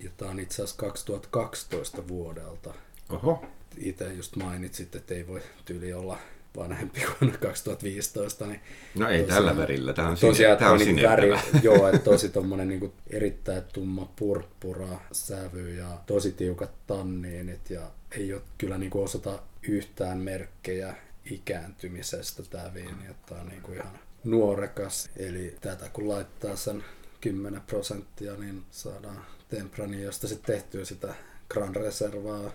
Ja 0.00 0.10
tämä 0.16 0.30
on 0.30 0.40
itse 0.40 0.54
asiassa 0.54 0.76
2012 0.76 2.08
vuodelta. 2.08 2.74
Oho. 3.08 3.44
Itse 3.76 4.12
just 4.12 4.36
mainitsit, 4.36 4.94
että 4.94 5.14
ei 5.14 5.26
voi 5.26 5.42
tyyli 5.64 5.92
olla 5.92 6.18
vanhempi 6.56 7.00
vuonna 7.20 7.38
2015. 7.38 8.46
Niin 8.46 8.60
no 8.94 9.08
ei 9.08 9.20
tosiaan, 9.20 9.44
tällä 9.44 9.56
värillä, 9.56 9.92
tämä 9.92 10.08
on, 10.08 10.16
tosiaan, 10.20 10.58
tämä 10.58 10.70
on 10.70 10.78
niin 10.78 11.02
väri, 11.02 11.28
Joo, 11.62 11.88
että 11.88 11.98
tosi 11.98 12.28
tommonen 12.38 12.68
niin 12.68 12.92
erittäin 13.10 13.62
tumma 13.72 14.12
purppura 14.16 15.00
sävy 15.12 15.74
ja 15.74 16.00
tosi 16.06 16.32
tiukat 16.32 16.70
tanniinit 16.86 17.70
ja 17.70 17.82
ei 18.10 18.32
ole 18.32 18.42
kyllä 18.58 18.78
niin 18.78 18.90
kuin 18.90 19.04
osata 19.04 19.38
yhtään 19.68 20.18
merkkejä 20.18 20.94
ikääntymisestä 21.30 22.42
tämä 22.50 22.74
viini, 22.74 23.06
että 23.10 23.26
tämä 23.28 23.40
on 23.40 23.48
niin 23.48 23.62
kuin 23.62 23.78
ihan 23.78 23.98
nuorekas. 24.24 25.10
Eli 25.16 25.56
tätä 25.60 25.88
kun 25.92 26.08
laittaa 26.08 26.56
sen 26.56 26.84
10 27.20 27.60
prosenttia, 27.60 28.34
niin 28.34 28.62
saadaan 28.70 29.24
Tempranillosta 29.48 30.28
sitten 30.28 30.54
tehtyä 30.54 30.84
sitä 30.84 31.14
Grand 31.48 31.76
Reservaa 31.76 32.50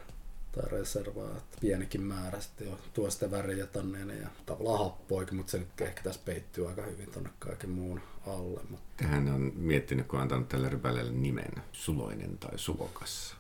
tai 0.52 0.70
reservaa, 0.72 1.38
että 1.38 1.58
pienikin 1.62 2.02
määrä 2.02 2.40
sitten 2.42 2.68
jo 2.68 2.80
tuo 2.94 3.10
sitä 3.10 3.32
väriä 3.32 3.66
tänne 3.66 4.16
ja 4.16 4.28
tavallaan 4.46 4.80
happoikin, 4.80 5.36
mutta 5.36 5.52
se 5.52 5.58
nyt 5.58 5.82
ehkä 5.82 6.02
tässä 6.04 6.22
peittyy 6.26 6.68
aika 6.70 6.82
hyvin 6.82 7.12
tuonne 7.12 7.30
kaiken 7.40 7.70
muun 7.70 8.02
alle. 8.28 8.60
Mutta... 8.70 8.86
Tähän 8.98 9.30
on 9.30 9.52
miettinyt, 9.56 10.08
kun 10.08 10.20
on 10.20 10.24
antanut 10.24 10.50
tälle 10.50 10.70
rypäleelle 10.70 11.12
nimen, 11.12 11.54
suloinen 11.72 12.38
tai 12.38 12.60
suvokas. 12.60 13.36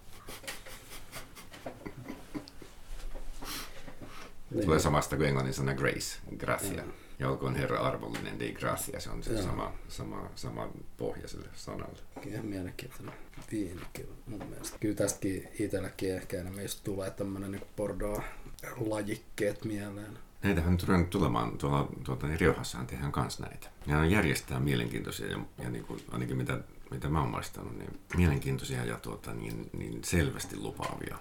Niin. 4.51 4.65
Tulee 4.65 4.79
samasta 4.79 5.17
kuin 5.17 5.27
englannin 5.27 5.53
sana 5.53 5.73
grace, 5.73 6.19
gracia. 6.37 6.83
Mm. 6.83 6.91
Ja 7.21 7.29
olkoon 7.29 7.55
Herra 7.55 7.79
arvollinen, 7.79 8.39
di 8.39 8.53
gracia, 8.53 8.99
se 8.99 9.09
on 9.09 9.23
se 9.23 9.41
sama, 9.41 9.73
sama, 9.87 10.29
sama 10.35 10.69
pohja 10.97 11.27
sille 11.27 11.47
sanalle. 11.53 11.99
Ihan 12.25 12.45
mielenkiintoinen 12.45 13.13
viini 13.51 13.81
kyllä 13.93 14.13
mun 14.27 14.47
mielestä. 14.49 14.77
Kyllä 14.79 14.95
tästäkin 14.95 15.47
itselläkin 15.59 16.15
ehkä 16.15 16.37
enemmän 16.37 16.63
just 16.63 16.83
tulee 16.83 17.11
tämmöinen 17.11 17.51
niin 17.51 17.63
Bordeaux-lajikkeet 17.77 19.65
mieleen. 19.65 20.17
Näitähän 20.43 20.77
on 20.89 21.07
tulemaan 21.07 21.57
tuolla 21.57 21.89
tuota, 22.03 22.27
niin 22.27 22.39
Riohassahan 22.39 22.87
tehdään 22.87 23.11
kans 23.11 23.39
näitä. 23.39 23.67
Ja 23.87 23.97
on 23.97 24.11
järjestää 24.11 24.59
mielenkiintoisia 24.59 25.27
ja, 25.27 25.39
ja 25.63 25.69
niin 25.69 25.83
kuin, 25.83 26.01
ainakin 26.11 26.37
mitä, 26.37 26.59
mitä 26.91 27.09
mä 27.09 27.19
oon 27.19 27.31
maistanut, 27.31 27.77
niin 27.77 27.99
mielenkiintoisia 28.17 28.85
ja 28.85 28.97
tuota, 28.97 29.33
niin, 29.33 29.69
niin 29.73 30.03
selvästi 30.03 30.57
lupaavia. 30.57 31.17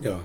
Joo. 0.00 0.22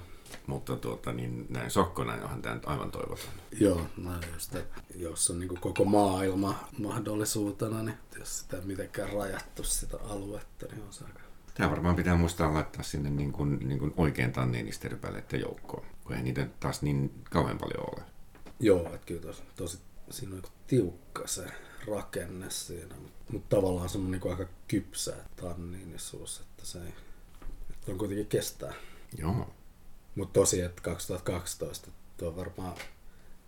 Mutta 0.47 0.75
tuota, 0.75 1.13
niin 1.13 1.45
näin 1.49 1.71
sokkona 1.71 2.13
onhan 2.13 2.41
tämä 2.41 2.55
nyt 2.55 2.67
aivan 2.67 2.91
toivoton. 2.91 3.29
Joo, 3.59 3.81
näin 3.97 4.23
just, 4.33 4.55
jos 4.95 5.29
on 5.29 5.39
niin 5.39 5.57
koko 5.61 5.85
maailma 5.85 6.69
mahdollisuutena, 6.77 7.83
niin 7.83 7.97
jos 8.19 8.39
sitä 8.39 8.57
mitenkään 8.61 9.13
rajattu 9.13 9.63
sitä 9.63 9.97
aluetta, 10.03 10.65
niin 10.65 10.83
on 10.83 10.93
se 10.93 11.05
aika... 11.05 11.19
Tämä 11.53 11.69
varmaan 11.69 11.95
pitää 11.95 12.15
muistaa 12.17 12.53
laittaa 12.53 12.83
sinne 12.83 13.09
niin 13.09 13.31
kuin, 13.31 13.59
niin 13.67 13.79
kuin 13.79 13.93
oikein 13.97 14.31
tanniinisteripääleiden 14.31 15.41
joukkoon, 15.41 15.85
kun 16.03 16.15
ei 16.15 16.23
niitä 16.23 16.47
taas 16.59 16.81
niin 16.81 17.13
kauhean 17.29 17.57
paljon 17.57 17.89
ole. 17.95 18.03
Joo, 18.59 18.85
että 18.85 19.05
kyllä 19.05 19.21
tosi, 19.21 19.43
tosi 19.55 19.79
siinä 20.09 20.35
on 20.35 20.41
tiukka 20.67 21.27
se 21.27 21.45
rakenne 21.87 22.49
siinä, 22.49 22.95
mutta 22.95 23.33
mut 23.33 23.49
tavallaan 23.49 23.89
semmoinen 23.89 24.21
niin 24.21 24.31
aika 24.31 24.51
kypsä 24.67 25.15
tanniinisuus, 25.35 26.39
että 26.39 26.65
se 26.65 26.81
ei, 26.81 26.93
että 27.69 27.91
on 27.91 27.97
kuitenkin 27.97 28.27
kestää. 28.27 28.73
Joo. 29.17 29.53
Mutta 30.19 30.39
tosi, 30.39 30.61
että 30.61 30.81
2012 30.81 31.87
tuo 32.17 32.35
varmaan 32.35 32.77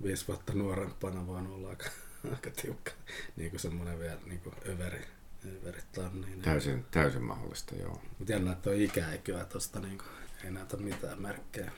viisi 0.03 0.27
vuotta 0.27 0.53
nuorempana 0.53 1.27
voinut 1.27 1.53
olla 1.53 1.69
aika, 1.69 1.85
aika 2.31 2.49
tiukka, 2.61 2.91
niin 3.35 3.49
kuin 3.49 3.59
semmoinen 3.59 3.99
vielä 3.99 4.17
niin 4.25 4.39
kuin 4.39 4.55
överi, 4.69 5.07
överi 5.45 5.81
tanniin. 5.95 6.41
Täysin, 6.41 6.85
täysin 6.91 7.23
mahdollista, 7.23 7.75
joo. 7.75 8.01
Mutta 8.19 8.33
jännä, 8.33 8.51
että 8.51 8.63
tuo 8.63 8.73
ikä 8.73 9.11
ei 9.11 9.17
kyllä 9.17 9.45
tuosta 9.45 9.79
niin 9.79 9.97
kuin, 9.97 10.07
ei 10.43 10.51
näytä 10.51 10.77
mitään 10.77 11.21
merkkejä. 11.21 11.71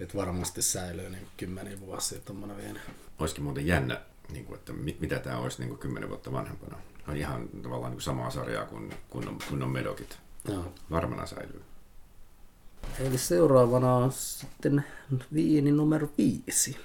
Että 0.00 0.18
varmasti 0.18 0.62
säilyy 0.62 1.10
niin 1.10 1.28
kymmeniä 1.36 1.80
vuosia 1.80 2.20
tuommoinen 2.20 2.56
vielä. 2.56 2.80
Olisikin 3.18 3.44
muuten 3.44 3.66
jännä, 3.66 4.00
niin 4.32 4.44
kuin, 4.44 4.58
että 4.58 4.72
mit, 4.72 5.00
mitä 5.00 5.18
tämä 5.18 5.38
olisi 5.38 5.58
niin 5.58 5.68
kuin 5.68 5.78
kymmenen 5.78 6.08
vuotta 6.08 6.32
vanhempana. 6.32 6.78
On 7.08 7.16
ihan 7.16 7.48
tavallaan 7.48 7.90
niin 7.90 7.96
kuin 7.96 8.02
samaa 8.02 8.30
sarjaa 8.30 8.66
kuin 8.66 8.94
kunnon, 9.10 9.38
kunnon 9.48 9.70
medokit. 9.70 10.18
Joo. 10.48 10.72
Varmana 10.90 11.26
säilyy. 11.26 11.62
Eli 13.00 13.18
seuraavana 13.18 13.94
on 13.94 14.12
sitten 14.12 14.84
viini 15.34 15.72
numero 15.72 16.08
viisi. 16.18 16.76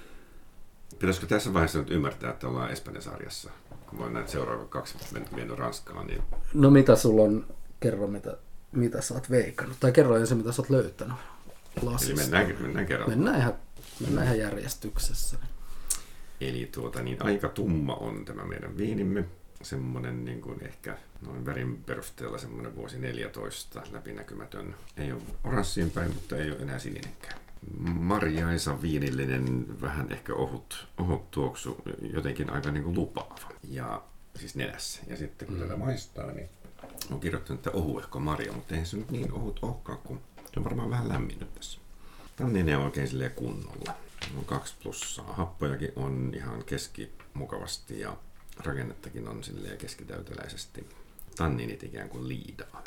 Pitäisikö 0.98 1.26
tässä 1.26 1.54
vaiheessa 1.54 1.78
nyt 1.78 1.90
ymmärtää, 1.90 2.30
että 2.30 2.48
ollaan 2.48 2.70
Espanjan 2.70 3.02
sarjassa? 3.02 3.50
Kun 3.86 4.00
mä 4.00 4.10
näet 4.10 4.28
seuraavat 4.28 4.68
kaksi 4.68 4.94
mennyt 5.36 5.58
Ranskaan, 5.58 6.06
niin... 6.06 6.22
No 6.54 6.70
mitä 6.70 6.96
sulla 6.96 7.22
on, 7.22 7.46
kerro 7.80 8.06
mitä, 8.06 8.36
mitä 8.72 9.00
sä 9.00 9.14
oot 9.14 9.30
veikannut, 9.30 9.76
tai 9.80 9.92
kerro 9.92 10.16
ensin 10.16 10.36
mitä 10.36 10.52
sä 10.52 10.62
oot 10.62 10.70
löytänyt 10.70 11.16
lasista. 11.82 12.12
Eli 12.12 12.20
mennään, 12.20 12.62
mennään 12.62 12.86
kerran. 12.86 13.10
Mennään 13.10 13.40
ihan, 13.40 13.54
mennään 14.00 14.26
ihan 14.26 14.38
järjestyksessä. 14.38 15.36
Eli 16.40 16.68
tuota, 16.72 17.02
niin 17.02 17.22
aika 17.22 17.48
tumma 17.48 17.94
on 17.94 18.24
tämä 18.24 18.44
meidän 18.44 18.76
viinimme 18.76 19.24
semmoinen 19.64 20.24
niin 20.24 20.40
kuin 20.40 20.64
ehkä 20.64 20.98
noin 21.26 21.46
värin 21.46 21.84
perusteella 21.84 22.38
semmoinen 22.38 22.76
vuosi 22.76 22.98
14 22.98 23.82
läpinäkymätön. 23.92 24.74
Ei 24.96 25.12
ole 25.12 25.22
oranssiin 25.44 25.90
päin, 25.90 26.14
mutta 26.14 26.36
ei 26.36 26.50
ole 26.50 26.58
enää 26.58 26.78
sininenkään. 26.78 27.40
Marjaisa 27.78 28.82
viinillinen, 28.82 29.66
vähän 29.80 30.12
ehkä 30.12 30.34
ohut, 30.34 30.88
ohut 30.98 31.30
tuoksu, 31.30 31.82
jotenkin 32.12 32.50
aika 32.50 32.70
niin 32.70 32.84
kuin 32.84 32.96
lupaava. 32.96 33.48
Ja 33.62 34.02
siis 34.36 34.56
nenässä. 34.56 35.00
Ja 35.06 35.16
sitten 35.16 35.48
kun 35.48 35.56
mm. 35.56 35.62
tätä 35.62 35.76
maistaa, 35.76 36.32
niin 36.32 36.48
on 37.10 37.20
kirjoittanut, 37.20 37.66
että 37.66 37.78
ohuehko 37.78 38.20
marja, 38.20 38.52
mutta 38.52 38.74
eihän 38.74 38.86
se 38.86 38.96
nyt 38.96 39.10
niin 39.10 39.32
ohut 39.32 39.58
ohkaa, 39.62 39.96
kun 39.96 40.20
se 40.36 40.60
on 40.60 40.64
varmaan 40.64 40.90
vähän 40.90 41.08
lämminnyt 41.08 41.54
tässä. 41.54 41.80
Tanninen 42.36 42.78
on 42.78 42.84
oikein 42.84 43.08
silleen 43.08 43.30
kunnolla. 43.30 43.94
On 44.38 44.44
kaksi 44.44 44.74
plussaa. 44.82 45.32
Happojakin 45.32 45.92
on 45.96 46.32
ihan 46.36 46.64
keskimukavasti 46.64 48.00
ja 48.00 48.16
rakennettakin 48.64 49.28
on 49.28 49.44
silleen 49.44 49.78
keskitäyteläisesti 49.78 50.86
tanninit 51.36 51.82
ikään 51.82 52.08
kuin 52.08 52.28
liidaa. 52.28 52.84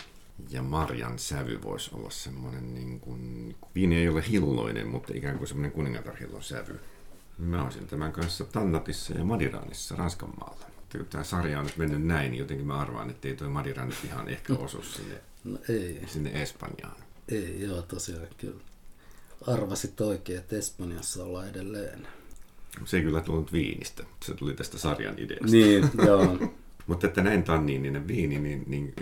Ja 0.50 0.62
marjan 0.62 1.19
sävy 1.19 1.62
voisi 1.62 1.91
olla 1.93 2.10
semmoinen, 2.10 2.74
niin 2.74 3.00
kuin, 3.00 3.55
viini 3.75 3.95
ei 3.95 4.10
ole 4.10 4.24
hilloinen, 4.29 4.88
mutta 4.88 5.13
ikään 5.15 5.38
kuin 5.38 5.48
semmoinen 5.48 5.72
kuningatarhillon 5.72 6.43
sävy. 6.43 6.79
Mä 7.38 7.63
olisin 7.63 7.88
tämän 7.88 8.12
kanssa 8.12 8.45
Tannatissa 8.45 9.13
ja 9.13 9.24
Madiraanissa 9.24 9.95
Ranskan 9.95 10.34
maalla. 10.39 10.65
Kun 10.91 11.05
tämä 11.05 11.24
sarja 11.24 11.60
on 11.60 11.65
nyt 11.65 11.77
mennyt 11.77 12.05
näin, 12.05 12.31
niin 12.31 12.39
jotenkin 12.39 12.67
mä 12.67 12.79
arvaan, 12.79 13.10
että 13.10 13.27
ei 13.27 13.36
toi 13.36 13.50
Madiran 13.50 13.89
nyt 13.89 14.03
ihan 14.03 14.29
ehkä 14.29 14.53
osu 14.53 14.81
sinne, 14.81 15.22
no 15.43 15.60
ei. 15.69 16.01
sinne 16.07 16.41
Espanjaan. 16.41 16.95
Ei, 17.29 17.62
joo, 17.62 17.81
tosiaan 17.81 18.27
kyllä. 18.38 18.62
Arvasit 19.48 20.01
oikein, 20.01 20.39
että 20.39 20.55
Espanjassa 20.55 21.24
ollaan 21.24 21.50
edelleen. 21.50 22.07
Se 22.86 22.98
ei 22.98 23.03
kyllä 23.03 23.22
tullut 23.22 23.53
viinistä. 23.53 24.03
Se 24.25 24.34
tuli 24.34 24.53
tästä 24.53 24.77
sarjan 24.77 25.20
ideasta. 25.20 25.46
Niin, 25.51 25.89
joo. 26.05 26.38
Mutta 26.88 27.08
että 27.08 27.24
näin 27.24 27.44
tanniininen 27.44 28.08
viini, 28.08 28.39
niin, 28.39 28.63
niin 28.67 28.94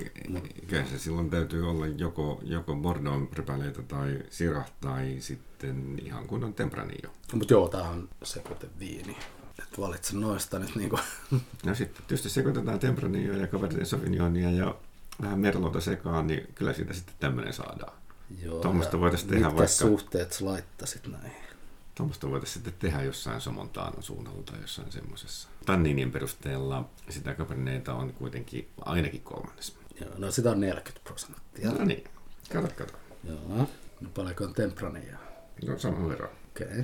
kyllä 0.68 0.86
se 0.86 1.00
silloin 1.00 1.30
täytyy 1.30 1.70
olla 1.70 1.88
joko, 1.88 2.40
joko 2.44 2.76
Bordeaux 2.76 3.32
rypäleitä 3.34 3.82
tai 3.82 4.20
Syrah 4.30 4.72
tai 4.82 5.16
sitten 5.20 6.00
ihan 6.06 6.28
kunnon 6.28 6.54
Tempranillo. 6.54 7.14
Mutta 7.34 7.54
joo, 7.54 7.68
tää 7.68 7.82
on 7.90 8.10
sekoiteviini. 8.24 9.18
Et 9.60 9.80
valitse 9.80 10.18
noista 10.18 10.60
nyt 10.60 10.76
niinku. 10.76 11.00
No 11.66 11.76
sitten 11.76 12.04
tietysti 12.08 12.30
sekoitetaan 12.30 12.80
Tempranillo 12.80 13.38
ja 13.38 13.48
Cabernet 13.48 13.88
Sauvignonia 13.88 14.52
ja 14.52 14.76
vähän 15.22 15.40
merlota 15.40 15.82
sekaan, 15.82 16.28
niin 16.28 16.48
kyllä 16.56 16.74
siitä 16.74 16.94
sitten 16.94 17.16
tämmöinen 17.20 17.54
saadaan. 17.54 17.94
Joo, 18.44 18.60
Tuommoista 18.62 19.00
voitaisiin 19.00 19.30
tehdä 19.30 19.46
vaikka- 19.46 19.68
suhteet 19.68 20.34
sä 20.34 20.46
laittasit 20.46 21.08
näihin? 21.08 21.44
Tuommoista 21.96 22.30
voitaisiin 22.30 22.54
sitten 22.54 22.74
tehdä 22.80 23.04
jossain 23.04 23.42
Somontaanon 23.42 24.04
suunnalla 24.04 24.44
tai 24.44 24.62
jossain 24.62 24.92
semmoisessa. 24.92 25.50
Tanninien 25.66 26.12
perusteella 26.12 26.90
sitä 27.10 27.34
Caberneita 27.34 27.94
on 27.94 28.14
kuitenkin 28.14 28.70
ainakin 28.82 29.22
kolmannes. 29.22 29.78
Joo, 30.02 30.12
no 30.18 30.32
sitä 30.32 30.52
on 30.52 30.60
40 30.60 31.02
prosenttia. 31.04 31.72
No 31.72 31.86
niin, 31.86 32.04
kato, 32.54 32.68
kato. 32.78 32.94
Joo. 33.24 33.70
No 34.02 34.10
paljonko 34.14 34.44
on 34.44 34.54
Temprania? 34.54 35.18
No 35.68 35.80
saman 35.80 36.10
verran. 36.10 36.30
Okei. 36.50 36.68
Okay. 36.68 36.84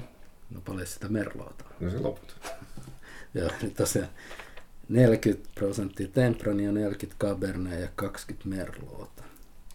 No 0.50 0.62
paljon 0.62 0.88
sitä 0.88 1.10
Merloota? 1.10 1.66
No 1.80 1.90
se 1.90 2.00
loput. 2.00 2.36
Joo, 3.34 3.50
niin 3.62 3.76
tosiaan 3.76 4.10
40 4.90 5.50
prosenttia 5.56 6.08
Temprania, 6.08 6.72
40 6.72 7.26
Cabernet 7.26 7.82
ja 7.82 7.88
20 7.96 8.50
Merloota. 8.50 9.24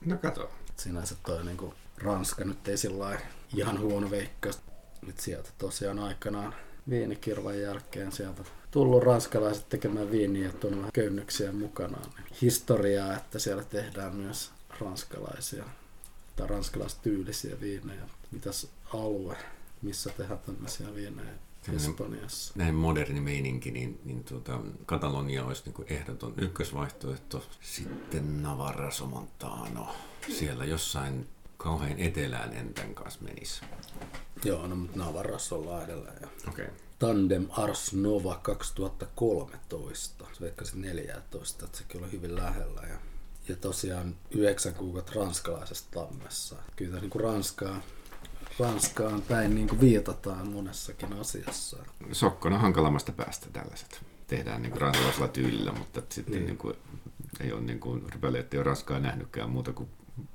No 0.04 0.16
kato. 0.16 0.50
Sinänsä 0.76 1.14
toi 1.26 1.44
niinku 1.44 1.74
Ranska 1.98 2.44
nyt 2.44 2.68
ei 2.68 2.76
sillä 2.76 3.18
ihan 3.56 3.80
huono 3.80 4.10
veikkaus. 4.10 4.60
Nyt 5.06 5.20
sieltä 5.20 5.50
tosiaan 5.58 5.98
aikanaan 5.98 6.54
viinikirvan 6.90 7.60
jälkeen 7.60 8.12
sieltä 8.12 8.42
tullut 8.70 9.02
ranskalaiset 9.02 9.68
tekemään 9.68 10.10
viiniä 10.10 10.46
ja 10.46 10.52
tuonut 10.52 10.78
vähän 10.78 10.92
köynnöksiä 10.92 11.52
mukanaan. 11.52 12.10
Niin 12.16 12.36
historiaa, 12.42 13.16
että 13.16 13.38
siellä 13.38 13.64
tehdään 13.64 14.16
myös 14.16 14.50
ranskalaisia 14.80 15.64
tai 16.36 16.46
ranskalaistyylisiä 16.46 17.60
viinejä. 17.60 18.02
Mitäs 18.30 18.66
alue, 18.94 19.36
missä 19.82 20.10
tehdään 20.16 20.38
tämmöisiä 20.38 20.94
viinejä 20.94 21.28
Semmoinen- 21.62 21.90
Espanjassa? 21.90 22.52
Näin 22.56 22.74
moderni 22.74 23.20
meininki, 23.20 23.70
niin, 23.70 24.00
niin 24.04 24.24
tuota, 24.24 24.60
Katalonia 24.86 25.44
olisi 25.44 25.62
niin 25.64 25.74
kuin 25.74 25.92
ehdoton 25.92 26.34
ykkösvaihtoehto. 26.36 27.46
Sitten 27.60 28.42
Navarra, 28.42 28.90
Somontano. 28.90 29.88
Siellä 30.38 30.64
jossain 30.64 31.26
kauhean 31.56 31.98
etelään 31.98 32.52
entän 32.52 32.94
kanssa 32.94 33.20
menisi. 33.22 33.60
Joo, 34.44 34.66
no 34.66 34.76
mutta 34.76 34.98
Navarrassa 34.98 35.54
ollaan 35.54 35.84
edelleen. 35.84 36.16
Ja 36.20 36.28
Okei. 36.48 36.64
Okay. 36.64 36.76
Tandem 36.98 37.46
Ars 37.50 37.92
Nova 37.92 38.38
2013. 38.42 40.24
Se 40.32 40.40
veikkasin 40.40 40.82
14, 40.82 41.64
että 41.64 41.78
sekin 41.78 42.02
oli 42.02 42.12
hyvin 42.12 42.36
lähellä. 42.36 42.80
Ja, 42.88 42.94
ja 43.48 43.56
tosiaan 43.56 44.14
yhdeksän 44.30 44.74
kuukautta 44.74 45.12
ranskalaisesta 45.16 46.00
tammessa. 46.00 46.56
Kyllä 46.76 47.00
niin 47.00 47.10
kuin 47.10 47.24
Ranskaa, 47.24 47.80
Ranskaan 48.58 49.22
päin 49.22 49.54
niin 49.54 49.68
kuin 49.68 49.80
viitataan 49.80 50.48
monessakin 50.48 51.12
asiassa. 51.12 51.76
Sokkona 52.12 52.58
hankalammasta 52.58 53.12
päästä 53.12 53.46
tällaiset. 53.52 54.00
Tehdään 54.26 54.62
niin 54.62 54.70
kuin 54.72 54.80
ranskalaisella 54.80 55.28
tyylillä, 55.28 55.72
mutta 55.72 56.02
sitten 56.08 56.34
Niin. 56.34 56.46
niin. 56.46 56.58
kuin, 56.58 56.76
ei 57.40 57.52
ole 57.52 57.60
niin 57.60 57.80
kuin, 57.80 58.02
ei 58.52 58.58
ole 58.58 58.64
raskaa 58.64 58.98
nähnytkään 58.98 59.50
muuta 59.50 59.72
kuin, 59.72 59.88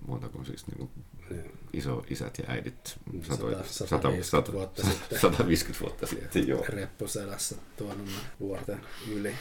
muuta 0.07 0.29
kuin 0.29 0.45
siis 0.45 0.67
niin 0.67 0.77
kuin 0.77 0.89
Niin. 1.29 1.58
Iso 1.73 2.03
isät 2.09 2.38
ja 2.38 2.43
äidit 2.47 2.95
satoja, 3.21 3.57
Sata- 3.57 3.67
sata, 3.67 3.88
150 3.88 4.23
sata, 4.29 4.51
vuotta 4.53 4.83
sitten. 4.91 5.19
150 5.19 5.85
vuotta 5.85 6.07
sitten, 6.07 6.47
joo. 6.47 6.65
Reppuselässä 6.69 7.55
tuonut 7.77 8.09
vuorten 8.39 8.79
yli. 9.11 9.35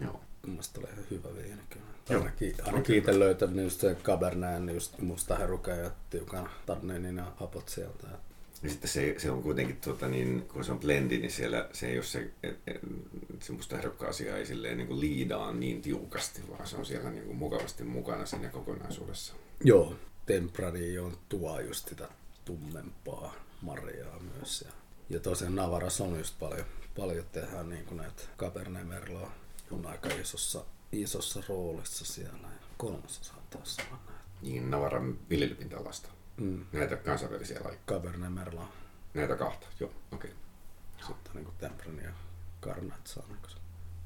joo. 0.00 0.20
Mielestäni 0.46 0.86
oli 0.86 1.04
hyvä 1.10 1.28
viini 1.34 1.62
kyllä. 1.70 1.86
Joo. 2.10 2.20
Ainakin, 2.20 2.54
ainakin 2.64 2.96
itse 2.96 3.18
löytänyt 3.18 3.64
just 3.64 3.80
se 3.80 3.96
Cabernet, 4.02 4.62
niin 4.62 4.74
just 4.74 4.98
musta 4.98 5.36
heruka 5.36 5.70
ja 5.70 5.90
tiukan 6.10 6.50
tannenin 6.66 7.16
ja 7.16 7.32
hapot 7.36 7.68
sieltä. 7.68 8.06
Ja 8.62 8.68
sitten 8.70 8.90
se, 8.90 9.14
se 9.18 9.30
on 9.30 9.42
kuitenkin, 9.42 9.76
tuota, 9.76 10.08
niin, 10.08 10.42
kun 10.52 10.64
se 10.64 10.72
on 10.72 10.78
blendi, 10.80 11.18
niin 11.18 11.30
siellä 11.30 11.68
se 11.72 11.86
ei 11.86 11.96
ole 11.98 12.04
se, 12.04 12.30
et, 12.42 12.58
et, 12.66 12.80
se 13.40 13.52
musta 13.52 13.76
herukka-asia 13.76 14.36
ei 14.36 14.46
silleen 14.46 14.76
niin 14.76 14.86
kuin 14.88 15.00
liidaa 15.00 15.52
niin 15.52 15.82
tiukasti, 15.82 16.42
vaan 16.50 16.66
se 16.66 16.76
on 16.76 16.86
siellä 16.86 17.10
niin 17.10 17.24
kuin 17.24 17.36
mukavasti 17.36 17.84
mukana 17.84 18.26
siinä 18.26 18.48
kokonaisuudessa. 18.48 19.34
Joo, 19.64 19.94
Temprani 20.28 20.98
on 20.98 21.18
tuo 21.28 21.60
just 21.60 21.88
sitä 21.88 22.08
tummempaa 22.44 23.34
marjaa 23.62 24.18
myös. 24.18 24.62
Ja, 24.62 24.72
ja 25.08 25.20
tosiaan 25.20 25.54
Navaras 25.54 26.00
on 26.00 26.18
just 26.18 26.38
paljon, 26.38 26.66
paljon 26.96 27.24
tehdään 27.32 27.68
niin 27.68 27.84
kuin 27.84 27.96
näitä 27.96 28.22
Cabernet 28.38 28.88
Merlot 28.88 29.28
on 29.70 29.86
aika 29.86 30.08
isossa, 30.08 30.64
isossa 30.92 31.42
roolissa 31.48 32.04
siellä. 32.04 32.42
Ja 32.42 32.66
kolmasosa 32.76 33.34
taas 33.50 33.76
olla 33.78 33.98
näitä. 34.06 34.22
Niin 34.42 34.70
Navaran 34.70 35.18
viljelypinta-alasta. 35.30 36.08
Mm. 36.36 36.64
Näitä 36.72 36.96
kansainvälisiä 36.96 37.60
lajeja. 37.64 37.80
Cabernet 37.86 38.34
Merlot. 38.34 38.68
Näitä 39.14 39.36
kahta, 39.36 39.66
joo, 39.80 39.92
okei. 40.12 40.32
Sitten 41.06 41.32
niin 41.34 41.44
kuin 41.44 42.00
ja 42.02 42.10
Carnat 42.62 43.06
saa 43.06 43.24
niin 43.28 43.60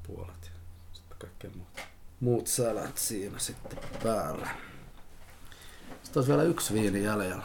puolet 0.07 0.43
ja 0.43 0.59
sitten 0.93 1.17
kaikkea 1.17 1.51
muuta. 1.55 1.81
Muut 2.19 2.47
sälät 2.47 2.97
siinä 2.97 3.39
sitten 3.39 3.79
päällä. 4.03 4.72
Sitten 6.13 6.21
olisi 6.21 6.31
vielä 6.31 6.43
yksi 6.43 6.73
viini 6.73 7.03
jäljellä. 7.03 7.43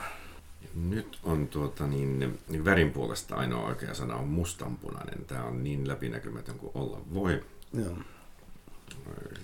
Nyt 0.74 1.18
on 1.22 1.48
tuota 1.48 1.86
niin, 1.86 2.38
niin 2.48 2.64
värin 2.64 2.92
puolesta 2.92 3.36
ainoa 3.36 3.66
oikea 3.66 3.94
sana 3.94 4.16
on 4.16 4.28
mustanpunainen. 4.28 5.24
Tämä 5.24 5.44
on 5.44 5.64
niin 5.64 5.88
läpinäkymätön 5.88 6.58
kuin 6.58 6.72
olla 6.74 7.00
voi. 7.14 7.44
Joo. 7.72 7.98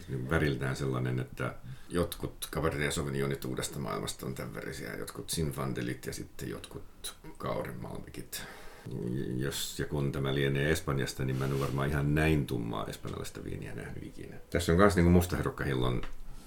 Niin 0.08 0.30
väriltään 0.30 0.76
sellainen, 0.76 1.20
että 1.20 1.54
jotkut 1.88 2.48
Cabernet 2.52 2.92
Sauvignonit 2.92 3.44
uudesta 3.44 3.78
maailmasta 3.78 4.26
on 4.26 4.34
tämän 4.34 4.54
värisiä, 4.54 4.96
jotkut 4.96 5.30
Sinfandelit 5.30 6.06
ja 6.06 6.12
sitten 6.12 6.48
jotkut 6.48 7.16
Kaurenmalmikit. 7.38 8.42
Jos 9.36 9.78
ja 9.78 9.86
kun 9.86 10.12
tämä 10.12 10.34
lienee 10.34 10.70
Espanjasta, 10.70 11.24
niin 11.24 11.36
mä 11.36 11.44
en 11.44 11.52
ole 11.52 11.60
varmaan 11.60 11.88
ihan 11.88 12.14
näin 12.14 12.46
tummaa 12.46 12.86
espanjalaista 12.86 13.44
viiniä 13.44 13.74
nähnyt 13.74 14.06
ikinä. 14.06 14.36
Tässä 14.50 14.72
on 14.72 14.78
myös 14.78 14.96
niin 14.96 15.10
mustaherukkahillon 15.10 16.02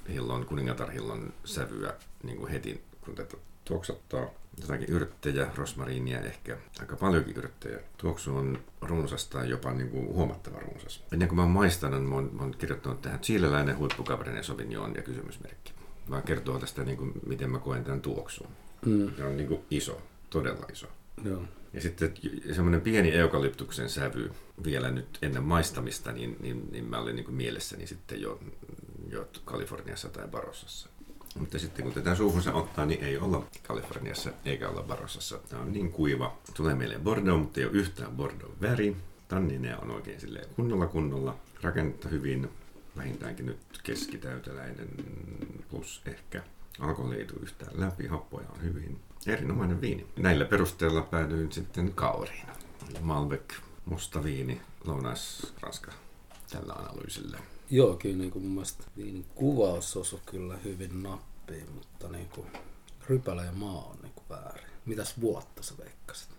hillon, 0.10 0.46
kuningatarhillon 0.46 1.34
sävyä 1.46 1.94
niin 2.24 2.38
kuin 2.38 2.52
heti, 2.52 2.82
kun 3.02 3.16
tätä 3.16 3.38
tuoksottaa 3.66 4.30
jotakin 4.62 4.90
yrttejä, 4.90 5.52
rosmariinia 5.56 6.22
ehkä, 6.22 6.58
aika 6.80 6.96
paljonkin 6.96 7.38
yrttejä. 7.38 7.80
Tuoksu 7.98 8.36
on 8.36 8.60
runsasta, 8.82 9.46
jopa 9.46 9.74
niin 9.74 9.90
kuin 9.90 10.08
huomattava 10.08 10.60
runsas. 10.60 11.04
Ennen 11.12 11.28
kuin 11.28 11.36
mä 11.36 11.42
oon 11.42 11.52
maistanut, 11.52 12.10
mä 12.10 12.16
oon, 12.16 12.30
mä 12.34 12.42
oon 12.42 12.56
kirjoittanut 12.58 13.02
tähän 13.02 13.20
chileläinen 13.20 13.78
huippu 13.78 14.04
Cabernet 14.04 14.46
Sauvignon 14.46 14.96
ja 14.96 15.02
kysymysmerkki. 15.02 15.74
Vaan 16.10 16.24
kertoo 16.24 16.60
tästä, 16.60 16.84
niin 16.84 16.98
kuin, 16.98 17.12
miten 17.26 17.50
mä 17.50 17.60
koen 17.60 17.84
tämän 17.84 18.02
tuoksuun. 18.02 18.50
Mm. 18.86 19.12
Se 19.18 19.24
on 19.24 19.38
niin 19.38 19.48
kuin 19.48 19.62
iso, 19.72 20.02
todella 20.30 20.66
iso. 20.72 20.88
Joo. 21.24 21.44
Ja 21.74 21.82
sitten 21.82 22.14
semmoinen 22.52 22.82
pieni 22.82 23.12
eukalyptuksen 23.12 23.90
sävy 23.90 24.32
vielä 24.64 24.92
nyt 24.92 25.18
ennen 25.22 25.44
maistamista, 25.44 26.12
niin, 26.12 26.38
niin, 26.40 26.68
niin 26.72 26.86
mä 26.86 27.00
olin 27.00 27.16
niin 27.16 27.26
kuin 27.26 27.36
mielessäni 27.36 27.88
sitten 27.88 28.22
jo 28.22 28.40
Kaliforniassa 29.46 30.10
tai 30.10 30.28
Barossassa. 30.28 30.90
Mutta 31.40 31.60
sitten 31.60 31.84
kun 31.84 31.94
tätä 31.94 32.16
suuhunsa 32.16 32.54
ottaa, 32.54 32.86
niin 32.86 33.04
ei 33.04 33.18
olla 33.18 33.46
Kaliforniassa 33.68 34.32
eikä 34.46 34.70
olla 34.70 34.84
Barossassa. 34.84 35.40
Tämä 35.50 35.62
on 35.62 35.74
niin 35.74 35.92
kuiva. 35.92 36.38
Tulee 36.54 36.76
mieleen 36.76 37.02
Bordeaux, 37.02 37.42
mutta 37.42 37.60
ei 37.60 37.66
ole 37.66 37.74
yhtään 37.74 38.12
Bordeaux 38.12 38.62
väri. 38.62 38.96
Tanninea 39.28 39.78
on 39.78 39.92
oikein 39.92 40.22
silleen 40.22 40.50
kunnolla 40.56 40.88
kunnolla. 40.88 41.36
Rakennetta 41.62 42.10
hyvin, 42.10 42.50
vähintäänkin 42.98 43.46
nyt 43.46 43.60
keskitäyteläinen 43.84 44.90
plus 45.70 46.02
ehkä 46.06 46.44
alkoholi 46.80 47.16
ei 47.16 47.26
tule 47.26 47.40
yhtään 47.44 47.72
läpi, 47.76 48.08
happoja 48.08 48.48
on 48.50 48.62
hyvin. 48.62 49.00
Erinomainen 49.28 49.82
viini. 49.82 50.08
Näillä 50.18 50.46
perusteella 50.46 51.02
päädyin 51.02 51.52
sitten 51.52 51.94
kauriin. 51.94 52.48
Malbec, 53.02 53.54
musta 53.86 54.24
viini, 54.24 54.62
lounais-ranska 54.86 55.92
tällä 56.52 56.74
analyysillä. 56.74 57.40
Joo, 57.70 57.96
kyllä 57.96 58.18
niin 58.18 58.32
kuin 58.32 58.44
mun 58.44 58.54
mielestä 58.54 58.84
viinin 58.98 59.26
kuvaus 59.36 59.98
osui 59.98 60.20
kyllä 60.26 60.58
hyvin 60.58 61.04
nappiin, 61.04 61.72
mutta 61.72 62.08
niin 62.08 62.30
kuin 62.30 62.48
rypälä 63.10 63.44
ja 63.44 63.52
maa 63.52 63.86
on 63.86 63.98
niin 64.02 64.14
kuin 64.16 64.26
väärin. 64.30 64.68
Mitäs 64.86 65.22
vuotta 65.22 65.64
sä 65.64 65.74
veikkasit? 65.78 66.30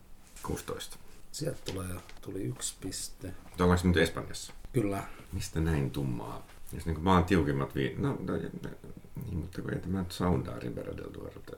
16. 0.42 0.96
Sieltä 1.32 1.58
tulee, 1.72 1.88
tuli 2.20 2.42
yksi 2.42 2.74
piste. 2.80 3.34
Mutta 3.44 3.64
ollaanko 3.64 3.88
nyt 3.88 3.96
Espanjassa? 3.96 4.52
Kyllä. 4.72 5.02
Mistä 5.32 5.60
näin 5.60 5.90
tummaa? 5.90 6.46
Jos 6.72 6.86
niin 6.86 7.04
vaan 7.04 7.24
tiukimmat 7.24 7.74
viinit. 7.74 7.98
No, 7.98 8.18
no, 8.20 8.36
niin, 8.36 9.36
mutta 9.36 9.62
kun 9.62 9.74
ei 9.74 9.80
tämä 9.80 9.98
nyt 9.98 10.12
soundaa 10.12 10.58
Ribera 10.58 10.92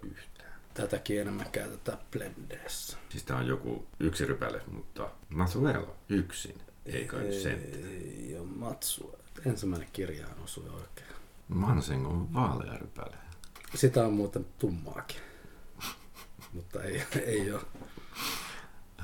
yhtään. 0.02 0.52
Tätäkin 0.74 1.20
enemmän 1.20 1.50
käytetään 1.50 1.98
blendeessä. 2.10 2.96
Siis 3.08 3.24
tää 3.24 3.36
on 3.36 3.46
joku 3.46 3.86
yksi 4.00 4.26
rypäle, 4.26 4.62
mutta 4.72 5.10
Mazuelo 5.28 5.96
yksin. 6.08 6.58
Ei 6.86 7.04
kai 7.04 7.20
nyt 7.20 7.34
sen. 7.34 7.60
Ei 7.72 8.36
ole 8.38 8.46
matsua. 8.46 9.19
Ensimmäinen 9.46 9.88
kirjaan 9.92 10.38
osui 10.44 10.68
oikein. 10.68 11.10
Manseng 11.48 12.06
on 12.06 12.34
vaalea 12.34 12.78
rypäle. 12.78 13.16
Sitä 13.74 14.04
on 14.06 14.12
muuten 14.12 14.46
tummaakin. 14.58 15.16
mutta 16.54 16.82
ei, 16.82 17.02
ei 17.26 17.52
ole. 17.52 17.62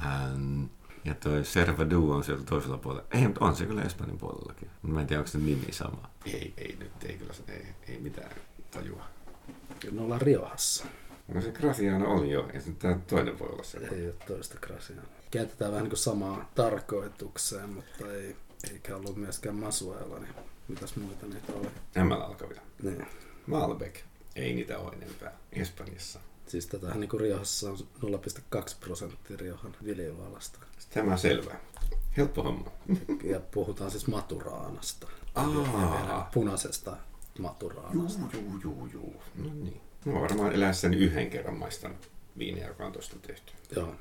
Ähm, 0.04 0.64
ja 1.04 1.14
toi 1.14 1.44
Servadu 1.44 2.10
on 2.12 2.24
siellä 2.24 2.44
toisella 2.44 2.78
puolella. 2.78 3.06
Ei, 3.10 3.26
mutta 3.26 3.44
on 3.44 3.56
se 3.56 3.66
kyllä 3.66 3.82
Espanjan 3.82 4.18
puolellakin. 4.18 4.70
Mä 4.82 5.00
en 5.00 5.06
tiedä, 5.06 5.20
onko 5.20 5.30
se 5.30 5.38
nimi 5.38 5.72
sama. 5.72 6.10
Ei, 6.24 6.54
ei 6.56 6.76
nyt, 6.80 7.04
ei 7.04 7.18
kyllä, 7.18 7.32
se- 7.32 7.42
ei, 7.48 7.66
ei 7.88 8.00
mitään 8.00 8.30
tajua. 8.70 9.04
Kyllä 9.80 9.94
me 9.94 10.00
ollaan 10.00 10.20
Riohassa. 10.20 10.84
No 11.34 11.40
se 11.40 11.52
Graciano 11.52 12.12
oli 12.14 12.30
jo, 12.30 12.48
ja 12.54 12.60
sitten 12.60 12.76
tämä 12.90 13.04
toinen 13.06 13.38
voi 13.38 13.48
olla 13.48 13.62
se. 13.62 13.78
Ei 13.78 14.06
ole 14.06 14.14
toista 14.26 14.58
krasia. 14.60 14.96
Käytetään 15.30 15.70
vähän 15.72 15.82
niin 15.84 15.90
kuin 15.90 15.98
samaa 15.98 16.50
tarkoitukseen, 16.54 17.70
mutta 17.70 18.12
ei, 18.12 18.36
eikä 18.72 18.96
ollut 18.96 19.16
myöskään 19.16 19.54
Masuela, 19.54 20.18
niin 20.18 20.34
mitäs 20.68 20.96
muita 20.96 21.26
niitä 21.26 21.52
oli? 21.52 21.68
ML 22.04 22.12
alkavia. 22.12 22.60
Niin. 22.82 23.06
Malbec. 23.46 24.00
Ei 24.36 24.54
niitä 24.54 24.78
ole 24.78 24.92
enempää. 24.92 25.32
Espanjassa. 25.52 26.20
Siis 26.46 26.66
tätä 26.66 26.94
niin 26.94 27.20
Riohassa 27.20 27.70
on 27.70 27.78
0,2 28.02 28.76
prosenttia 28.80 29.36
Riohan 29.36 29.76
viljelyalasta. 29.84 30.58
Tämä 30.90 31.12
on 31.12 31.18
selvä. 31.18 31.54
Helppo 32.16 32.42
homma. 32.42 32.70
Ja 33.32 33.40
puhutaan 33.40 33.90
siis 33.90 34.06
maturaanasta. 34.06 35.06
Aa. 35.34 36.30
Punaisesta 36.34 36.96
maturaanasta. 37.38 38.20
Juu, 38.32 38.58
juu, 38.62 38.86
juu. 38.92 39.22
No 39.34 39.50
niin. 39.54 39.80
Mä 40.04 40.12
oon 40.12 40.22
varmaan 40.22 40.52
eläessäni 40.52 40.96
yhden 40.96 41.30
kerran 41.30 41.56
maistanut 41.56 42.10
viiniä, 42.38 42.66
joka 42.66 42.86
on 42.86 42.92
tuosta 42.92 43.16
tehty. 43.26 43.52
Joo. 43.76 43.94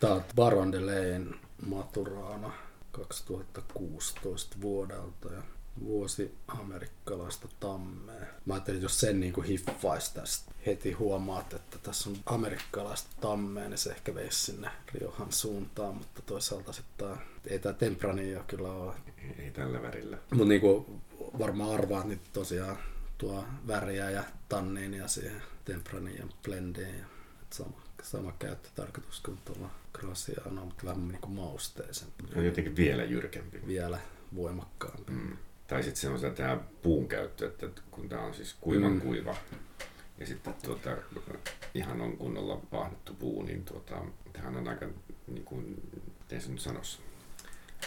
Tää 0.00 0.14
on 0.14 0.24
Baron 0.36 0.72
de 0.72 0.86
Leyen 0.86 1.34
maturaana 1.66 2.52
2016 2.96 4.56
vuodelta 4.60 5.32
ja 5.32 5.42
vuosi 5.84 6.34
amerikkalaista 6.48 7.48
tammea. 7.60 8.26
Mä 8.44 8.54
ajattelin, 8.54 8.82
jos 8.82 9.00
sen 9.00 9.20
niin 9.20 9.32
kuin 9.32 9.46
hiffaisi 9.46 10.14
tästä 10.14 10.52
heti 10.66 10.92
huomaat, 10.92 11.52
että 11.52 11.78
tässä 11.78 12.10
on 12.10 12.16
amerikkalaista 12.26 13.10
tammea, 13.20 13.68
niin 13.68 13.78
se 13.78 13.90
ehkä 13.90 14.14
veisi 14.14 14.38
sinne 14.38 14.70
Riohan 14.94 15.32
suuntaan, 15.32 15.94
mutta 15.94 16.22
toisaalta 16.22 16.72
sitten 16.72 17.16
ei 17.46 17.58
tämä 17.58 17.72
Tempranillo 17.72 18.44
kyllä 18.46 18.68
ole. 18.68 18.94
Ei, 19.38 19.50
tällä 19.50 19.82
värillä. 19.82 20.18
Mutta 20.30 20.48
niin 20.48 20.60
kuin 20.60 21.02
varmaan 21.38 21.74
arvaat, 21.74 22.06
niin 22.06 22.20
tosiaan 22.32 22.78
tuo 23.18 23.44
väriä 23.66 24.10
ja 24.10 24.24
tanniinia 24.48 25.08
siihen 25.08 25.42
Tempranillon 25.64 26.30
blendiin. 26.42 26.98
Ja 26.98 27.04
sama, 27.50 27.82
sama 28.02 28.32
käyttötarkoitus 28.38 29.20
kuin 29.20 29.38
tuolla 29.44 29.70
Graciano, 30.00 30.64
mutta 30.64 30.86
vähän 30.86 31.08
niin 31.08 31.20
kuin 31.20 31.32
mausteisen. 31.32 32.08
Se 32.32 32.38
on 32.38 32.44
jotenkin 32.44 32.76
vielä 32.76 33.04
jyrkempi. 33.04 33.60
Vielä 33.66 33.98
voimakkaampi. 34.36 35.12
Mm. 35.12 35.36
Tai 35.66 35.82
sitten 35.82 36.00
se 36.00 36.08
on 36.08 36.18
se 36.18 36.30
tämä 36.30 36.58
puun 36.82 37.08
käyttö, 37.08 37.46
että 37.46 37.68
kun 37.90 38.08
tämä 38.08 38.22
on 38.22 38.34
siis 38.34 38.56
kuivan 38.60 38.92
Mm. 38.92 39.00
kuiva 39.00 39.36
ja 40.18 40.26
sitten 40.26 40.54
tuota, 40.64 40.96
ihan 41.74 42.00
on 42.00 42.16
kunnolla 42.16 42.56
pahnettu 42.70 43.14
puu, 43.14 43.42
niin 43.42 43.64
tuota, 43.64 43.94
tämähän 44.32 44.56
on 44.56 44.68
aika, 44.68 44.86
niin 45.26 45.44
kuin, 45.44 45.82
miten 46.22 46.40
se 46.40 46.50
nyt 46.50 46.60
sanoisi, 46.60 46.98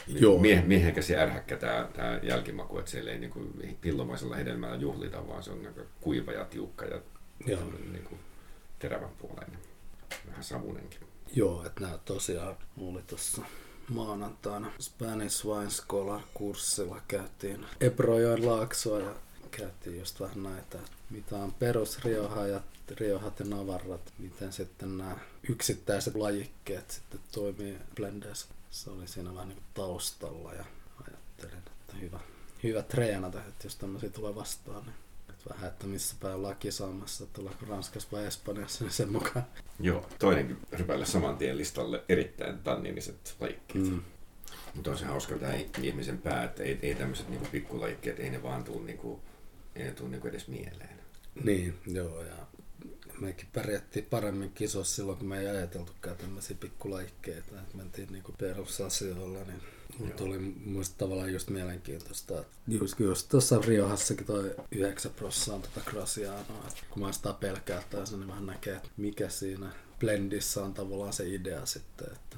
Joo. 0.08 0.39
Mie, 0.39 0.62
miehekäs 0.62 1.10
ja 1.10 1.19
ärhäkkä 1.19 1.58
tämä, 1.58 1.89
tämä 1.93 2.19
jälkimaku, 2.24 2.78
että 2.80 2.91
siellä 2.91 3.12
ei 3.12 3.19
niin 3.19 3.32
kuin 3.32 3.78
pillomaisella 3.82 4.36
hedelmällä 4.36 4.76
juhlita, 4.76 5.28
vaan 5.28 5.43
se 5.43 5.52
on 5.52 5.67
aika 5.67 5.82
kuiva 6.02 6.32
ja 6.32 6.45
tiukka 6.45 6.86
ja 6.86 7.02
Joo. 7.45 7.62
niin 7.91 8.04
kuin 8.04 8.19
terävän 8.80 9.10
puoleinen. 9.17 9.60
Vähän 10.28 10.43
savunenkin. 10.43 11.00
Joo, 11.34 11.65
että 11.65 11.82
nämä 11.82 11.98
tosiaan 11.98 12.58
oli 12.78 13.02
tuossa 13.02 13.42
maanantaina 13.89 14.72
Spanish 14.80 15.46
Wine 15.46 15.70
Scholar 15.70 16.22
kurssilla 16.34 17.02
käytiin 17.08 17.65
Ebrojoen 17.82 18.46
laaksoa 18.46 19.00
ja 19.00 19.13
käytiin 19.52 20.00
just 20.00 20.20
vähän 20.20 20.44
näitä, 20.44 20.78
mitä 21.10 21.36
on 21.36 21.54
perus 21.54 22.04
Rioja 22.04 22.48
ja 22.48 22.62
Riohat 23.00 23.39
ja 23.39 23.46
Navarrat, 23.46 24.13
miten 24.18 24.54
sitten 24.54 24.98
nämä 24.98 25.18
yksittäiset 25.50 26.15
lajikkeet 26.15 26.92
sitten 26.92 27.20
toimii 27.32 27.78
blendeissä. 27.96 28.48
Se 28.72 28.89
oli 28.89 29.08
siinä 29.08 29.34
vähän 29.34 29.50
niin 29.50 29.63
taustalla 29.74 30.54
ja 30.54 30.65
ajattelin, 31.08 31.58
että 31.58 31.96
hyvä, 32.02 32.20
hyvä 32.63 32.82
treenata, 32.82 33.39
että 33.39 33.68
jos 33.68 33.76
tämmöisiä 33.76 34.10
tulee 34.10 34.36
vastaan, 34.36 34.86
niin 34.86 34.96
vähän, 35.49 35.67
että 35.67 35.88
missä 35.88 36.15
päin 36.19 36.36
ollaan 36.36 36.56
kisaamassa, 36.56 37.23
että 37.23 37.41
ollaanko 37.41 37.65
Ranskassa 37.69 38.10
vai 38.12 38.25
Espanjassa, 38.25 38.84
niin 38.84 38.91
sen 38.91 39.12
mukaan 39.12 39.45
Joo, 39.80 40.10
toinenkin 40.19 40.58
rypäillä 40.71 41.06
saman 41.06 41.38
tien 41.38 41.58
listalle 41.58 42.04
erittäin 42.10 42.60
tanniniset 42.60 43.36
lajikkeet. 43.39 43.86
Mm. 43.86 43.91
Mm. 43.91 44.02
Mutta 44.75 44.91
on 44.91 44.97
se 44.97 45.06
hauska 45.06 45.36
tämä 45.36 45.54
ihmisen 45.82 46.17
pää, 46.17 46.43
että 46.43 46.63
ei, 46.63 46.80
ei 46.82 46.95
tämmöiset 46.95 47.30
niinku 47.30 47.47
pikkulajikkeet, 47.52 48.19
ei 48.19 48.30
ne 48.30 48.43
vaan 48.43 48.63
tule 48.63 48.86
niinku, 48.86 49.21
ei 49.75 49.84
ne 49.84 49.91
tule 49.91 50.10
niinku 50.10 50.28
edes 50.28 50.47
mieleen. 50.47 50.99
Niin, 51.43 51.78
joo, 51.88 52.23
ja 52.23 52.36
mekin 53.19 53.47
pärjättiin 53.54 54.06
paremmin 54.06 54.52
kisossa 54.52 54.95
silloin, 54.95 55.17
kun 55.17 55.28
me 55.28 55.39
ei 55.39 55.47
ajateltukaan 55.47 56.17
tämmöisiä 56.17 56.58
pikkulaikkeita, 56.60 57.62
että 57.62 57.78
mentiin 57.78 58.12
niinku 58.12 58.32
perusasioilla, 58.38 59.39
niin 59.43 59.62
mutta 59.99 60.23
oli 60.23 60.39
muista 60.65 60.95
tavallaan 60.97 61.33
just 61.33 61.49
mielenkiintoista, 61.49 62.39
että 62.39 62.57
just, 62.67 62.99
just 62.99 63.29
tuossa 63.29 63.62
Riohassakin 63.67 64.25
toi 64.25 64.55
9 64.71 65.12
prosenttia 65.12 65.53
on 65.53 65.62
tota 65.62 65.91
Gracianoa, 65.91 66.69
kun 66.89 67.01
mä 67.03 67.12
sitä 67.12 67.33
pelkäätäessä, 67.33 68.17
niin 68.17 68.27
vähän 68.27 68.45
näkee, 68.45 68.75
että 68.75 68.89
mikä 68.97 69.29
siinä 69.29 69.71
blendissä 69.99 70.63
on 70.63 70.73
tavallaan 70.73 71.13
se 71.13 71.29
idea 71.29 71.65
sitten, 71.65 72.07
että 72.12 72.38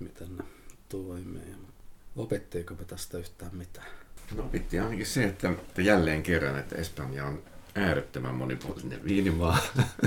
miten 0.00 0.36
ne 0.36 0.44
toimii. 0.88 1.54
Opittiinko 2.16 2.74
me 2.74 2.84
tästä 2.84 3.18
yhtään 3.18 3.56
mitään? 3.56 3.86
No 4.36 4.42
pitti 4.42 4.78
ainakin 4.78 5.06
se, 5.06 5.24
että, 5.24 5.50
että 5.50 5.82
jälleen 5.82 6.22
kerran, 6.22 6.58
että 6.58 6.76
Espanja 6.76 7.26
on 7.26 7.42
äärettömän 7.74 8.34
monipuolinen 8.34 9.04
viinimaa, 9.04 9.58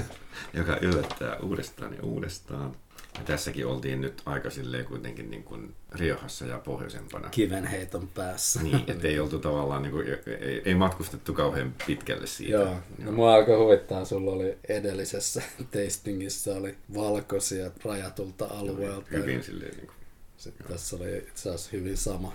joka 0.54 0.78
yllättää 0.82 1.38
uudestaan 1.38 1.94
ja 1.94 2.04
uudestaan. 2.04 2.76
Ja 3.18 3.24
tässäkin 3.26 3.68
oltiin 3.68 4.02
nyt 4.02 4.22
aika 4.26 4.50
silleen 4.50 4.86
kuitenkin 4.86 5.32
niin 5.32 5.44
kuin 5.44 5.76
Riohassa 5.92 6.46
ja 6.46 6.60
pohjoisempana. 6.60 7.30
Kivenheiton 7.30 8.08
päässä. 8.08 8.64
Niin, 8.64 8.84
että 8.88 9.08
ei 9.08 9.20
oltu 9.20 9.40
tavallaan, 9.40 9.82
niin 9.82 9.92
kuin, 9.92 10.08
ei, 10.40 10.62
ei 10.66 10.76
matkustettu 10.76 11.34
kauhean 11.34 11.76
pitkälle 11.88 12.28
siitä. 12.28 12.54
Joo, 12.54 12.76
no 12.98 13.12
mua 13.12 13.34
alkoi 13.34 13.58
huvittaa, 13.58 14.06
sulla 14.06 14.32
oli 14.32 14.58
edellisessä 14.70 15.42
tastingissa 15.74 16.56
oli 16.56 16.76
valkoisia 16.94 17.72
rajatulta 17.86 18.46
alueelta. 18.46 19.08
Hyvin 19.12 19.44
silleen, 19.44 19.78
niin 19.78 19.88
kuin, 19.88 19.98
Sitten 20.38 20.68
tässä 20.68 20.96
oli 20.96 21.18
itse 21.18 21.50
asiassa 21.50 21.70
hyvin 21.74 21.98
sama, 21.98 22.34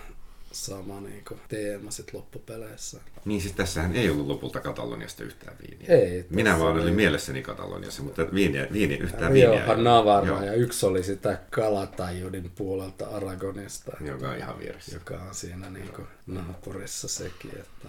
sama 0.51 1.01
niin 1.01 1.23
kuin 1.27 1.39
teema 1.47 1.91
sit 1.91 2.13
loppupeleissä. 2.13 2.99
Niin 3.25 3.41
siis 3.41 3.53
tässähän 3.53 3.95
ei 3.95 4.09
ollut 4.09 4.27
lopulta 4.27 4.59
Kataloniasta 4.59 5.23
yhtään 5.23 5.57
viiniä. 5.61 5.87
Ei, 5.89 6.25
Minä 6.29 6.59
vaan 6.59 6.73
oli- 6.73 6.81
olin 6.81 6.93
mielessäni 6.95 7.41
Kataloniassa, 7.43 8.03
mutta 8.03 8.33
viiniä, 8.33 8.67
viini, 8.71 8.95
yhtään 8.95 9.33
viiniä. 9.33 9.63
ei 9.63 9.69
ollut. 9.69 9.83
Navarra 9.83 10.27
Joo, 10.27 10.43
ja 10.43 10.53
yksi 10.53 10.85
oli 10.85 11.03
sitä 11.03 11.39
Kalatajudin 11.49 12.51
puolelta 12.55 13.07
Aragonista, 13.07 13.91
Joka 14.01 14.29
on 14.29 14.37
ihan 14.37 14.59
vieressä. 14.59 14.95
joka 14.95 15.15
on 15.23 15.35
siinä 15.35 15.69
niin 15.69 15.89
kuin 15.89 16.07
naapurissa 16.27 17.07
sekin, 17.07 17.51
että 17.51 17.87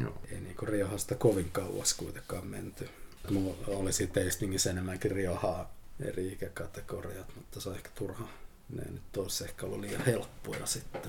Joo. 0.00 0.18
ei 0.32 0.40
niinku 0.40 0.66
Riohasta 0.66 1.14
kovin 1.14 1.50
kauas 1.50 1.94
kuitenkaan 1.94 2.46
menty. 2.46 2.88
Mulla 3.30 3.56
olisi 3.66 4.06
tastingissä 4.06 4.70
enemmänkin 4.70 5.10
Riohaa 5.10 5.74
eri 6.04 6.28
ikäkategoriat, 6.32 7.32
mutta 7.36 7.60
se 7.60 7.68
on 7.68 7.74
ehkä 7.74 7.90
turha. 7.94 8.28
Ne 8.70 8.82
nyt 8.90 9.16
olisi 9.16 9.44
ehkä 9.44 9.66
ollut 9.66 9.80
liian 9.80 10.04
helppoja 10.06 10.66
sitten. 10.66 11.02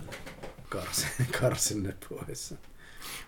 Karsin, 0.69 1.09
karsin 1.41 1.83
ne 1.83 1.95
pois. 2.09 2.53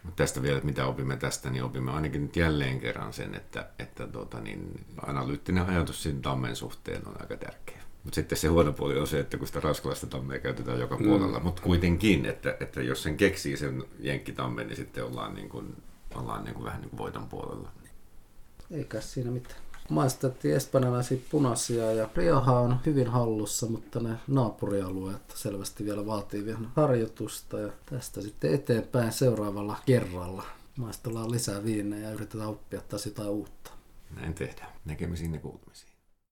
Mutta 0.04 0.24
tästä 0.24 0.42
vielä, 0.42 0.62
mitä 0.64 0.86
opimme 0.86 1.18
tästä, 1.18 1.50
niin 1.50 1.64
opimme 1.64 1.92
ainakin 1.92 2.22
nyt 2.22 2.36
jälleen 2.36 2.80
kerran 2.80 3.14
sen, 3.14 3.36
että, 3.36 3.70
että 3.80 4.08
tota, 4.08 4.40
niin, 4.42 4.86
analyyttinen 5.08 5.66
ajatus 5.66 6.04
siinä 6.04 6.20
tammen 6.22 6.56
suhteen 6.56 7.08
on 7.08 7.22
aika 7.22 7.38
tärkeä. 7.38 7.78
Mutta 8.04 8.16
sitten 8.16 8.38
se 8.38 8.48
huono 8.48 8.74
puoli 8.74 8.98
on 9.00 9.08
se, 9.08 9.20
että 9.20 9.38
kun 9.38 9.48
sitä 9.48 9.60
ranskalaista 9.60 10.08
tammea 10.08 10.40
käytetään 10.40 10.80
joka 10.80 10.98
Mm. 10.98 11.06
puolella, 11.06 11.40
mutta 11.40 11.62
kuitenkin, 11.62 12.26
että, 12.26 12.58
että 12.60 12.82
jos 12.82 13.04
sen 13.04 13.18
keksii 13.18 13.58
sen 13.58 13.84
jenkkitammen, 14.00 14.68
niin 14.68 14.78
sitten 14.78 15.06
ollaan, 15.06 15.34
niin 15.36 15.50
kuin, 15.50 15.76
ollaan 16.16 16.44
niin 16.44 16.54
kuin 16.54 16.66
vähän 16.66 16.82
niin 16.82 16.90
kuin 16.90 16.98
voiton 16.98 17.28
puolella. 17.30 17.72
Eikä 18.72 19.02
siinä 19.02 19.32
mitään. 19.32 19.60
Maistettiin 19.90 20.56
espanjalaisia 20.56 21.18
punaisia 21.32 21.92
ja 21.92 22.10
Rioja 22.16 22.52
on 22.52 22.80
hyvin 22.86 23.08
hallussa, 23.08 23.66
mutta 23.66 24.00
ne 24.00 24.10
naapurialueet 24.28 25.22
selvästi 25.36 25.86
vielä 25.86 26.06
vaatii 26.06 26.46
vielä 26.46 26.60
harjoitusta 26.76 27.60
ja 27.60 27.72
tästä 27.86 28.22
sitten 28.22 28.54
eteenpäin 28.54 29.12
seuraavalla 29.12 29.76
kerralla. 29.86 30.44
Maistellaan 30.78 31.32
lisää 31.32 31.64
viinejä 31.64 32.08
ja 32.08 32.14
yritetään 32.14 32.50
oppia 32.50 32.82
taas 32.82 33.06
jotain 33.06 33.30
uutta. 33.30 33.72
Näin 34.16 34.34
tehdään. 34.34 34.70
Näkemisiin 34.86 35.34
ja 35.34 35.40
kuulumisiin. 35.40 35.87